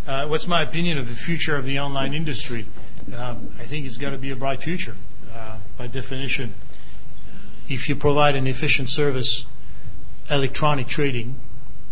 [0.08, 2.68] Uh, what's my opinion of the future of the online industry?
[3.16, 4.96] Um, I think it's got to be a bright future,
[5.34, 6.54] uh, by definition.
[7.68, 9.48] If you provide an efficient service,
[10.30, 11.36] electronic trading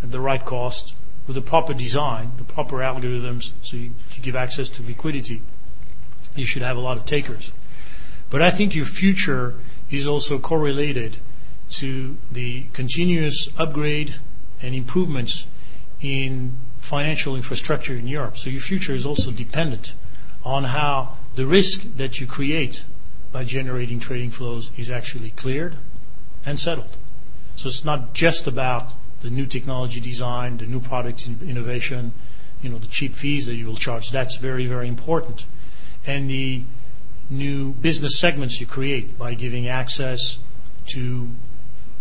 [0.03, 0.93] at the right cost,
[1.25, 5.41] with the proper design, the proper algorithms, so you, you give access to liquidity,
[6.35, 7.51] you should have a lot of takers.
[8.29, 9.55] But I think your future
[9.89, 11.17] is also correlated
[11.81, 14.13] to the continuous upgrade
[14.61, 15.47] and improvements
[15.99, 18.37] in financial infrastructure in Europe.
[18.37, 19.95] So your future is also dependent
[20.43, 22.83] on how the risk that you create
[23.31, 25.77] by generating trading flows is actually cleared
[26.45, 26.95] and settled.
[27.55, 32.13] So it's not just about the new technology design, the new product innovation,
[32.61, 34.11] you know, the cheap fees that you will charge.
[34.11, 35.45] That's very, very important.
[36.05, 36.63] And the
[37.29, 40.37] new business segments you create by giving access
[40.87, 41.29] to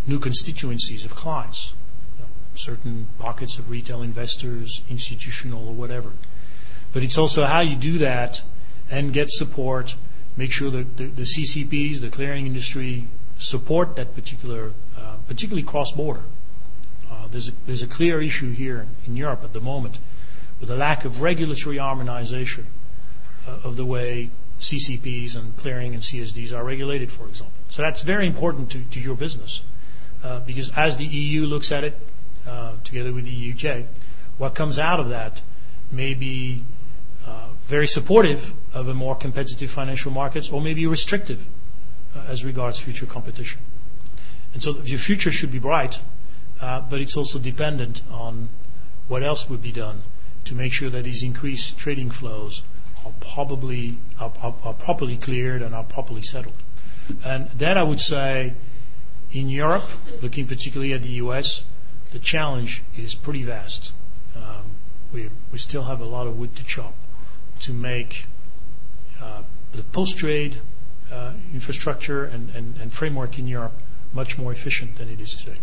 [0.08, 1.72] new constituencies of clients,
[2.54, 6.12] certain pockets of retail investors, institutional or whatever.
[6.92, 8.42] But it's also how you do that
[8.90, 9.94] and get support,
[10.36, 13.06] make sure that the, the CCPs, the clearing industry,
[13.38, 16.22] support that particular, uh, particularly cross-border.
[17.10, 19.98] Uh, there's, a, there's a clear issue here in Europe at the moment
[20.60, 22.66] with a lack of regulatory harmonization
[23.48, 24.30] uh, of the way
[24.60, 27.52] CCPs and clearing and CSDs are regulated, for example.
[27.70, 29.62] So that's very important to, to your business
[30.22, 31.98] uh, because as the EU looks at it,
[32.46, 33.86] uh, together with the UK,
[34.38, 35.40] what comes out of that
[35.90, 36.64] may be
[37.26, 41.46] uh, very supportive of a more competitive financial markets or maybe restrictive
[42.16, 43.60] uh, as regards future competition.
[44.54, 46.00] And so your future should be bright,
[46.60, 48.48] uh, but it's also dependent on
[49.08, 50.02] what else would be done
[50.44, 52.62] to make sure that these increased trading flows
[53.04, 56.54] are probably are, are, are properly cleared and are properly settled.
[57.24, 58.54] And that I would say
[59.32, 59.88] in Europe,
[60.20, 61.64] looking particularly at the US,
[62.12, 63.92] the challenge is pretty vast.
[64.36, 64.64] Um,
[65.12, 66.94] we, we still have a lot of wood to chop
[67.60, 68.26] to make
[69.20, 69.42] uh,
[69.72, 70.56] the post-trade
[71.10, 73.72] uh, infrastructure and, and, and framework in Europe
[74.12, 75.58] much more efficient than it is today.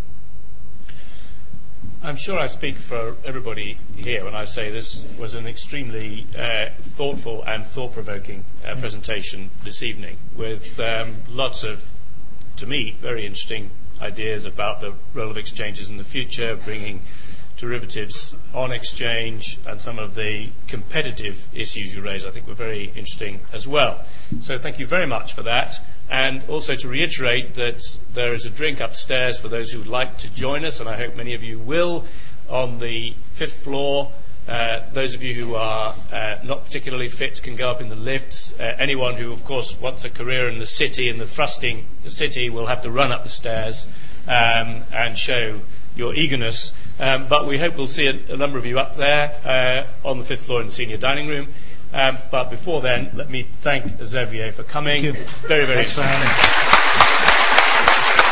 [2.01, 6.69] I'm sure I speak for everybody here when I say this was an extremely uh,
[6.81, 11.89] thoughtful and thought-provoking uh, presentation this evening, with um, lots of,
[12.57, 13.69] to me, very interesting
[14.01, 17.01] ideas about the role of exchanges in the future, bringing
[17.57, 22.85] derivatives on exchange, and some of the competitive issues you raise, I think, were very
[22.85, 23.99] interesting as well.
[24.41, 25.75] So thank you very much for that.
[26.09, 30.19] And also to reiterate that there is a drink upstairs for those who would like
[30.19, 32.05] to join us, and I hope many of you will,
[32.49, 34.11] on the fifth floor.
[34.49, 37.95] Uh, those of you who are uh, not particularly fit can go up in the
[37.95, 38.59] lifts.
[38.59, 42.49] Uh, anyone who, of course, wants a career in the city, in the thrusting city,
[42.49, 43.85] will have to run up the stairs
[44.27, 45.61] um, and show
[45.95, 46.73] your eagerness.
[46.99, 50.17] Um, but we hope we'll see a, a number of you up there uh, on
[50.17, 51.49] the fifth floor in the senior dining room.
[51.93, 55.03] Um, but before then, let me thank Xavier for coming.
[55.03, 55.23] Thank you.
[55.47, 55.77] Very, very.
[55.77, 56.27] Thanks for having
[58.23, 58.28] me.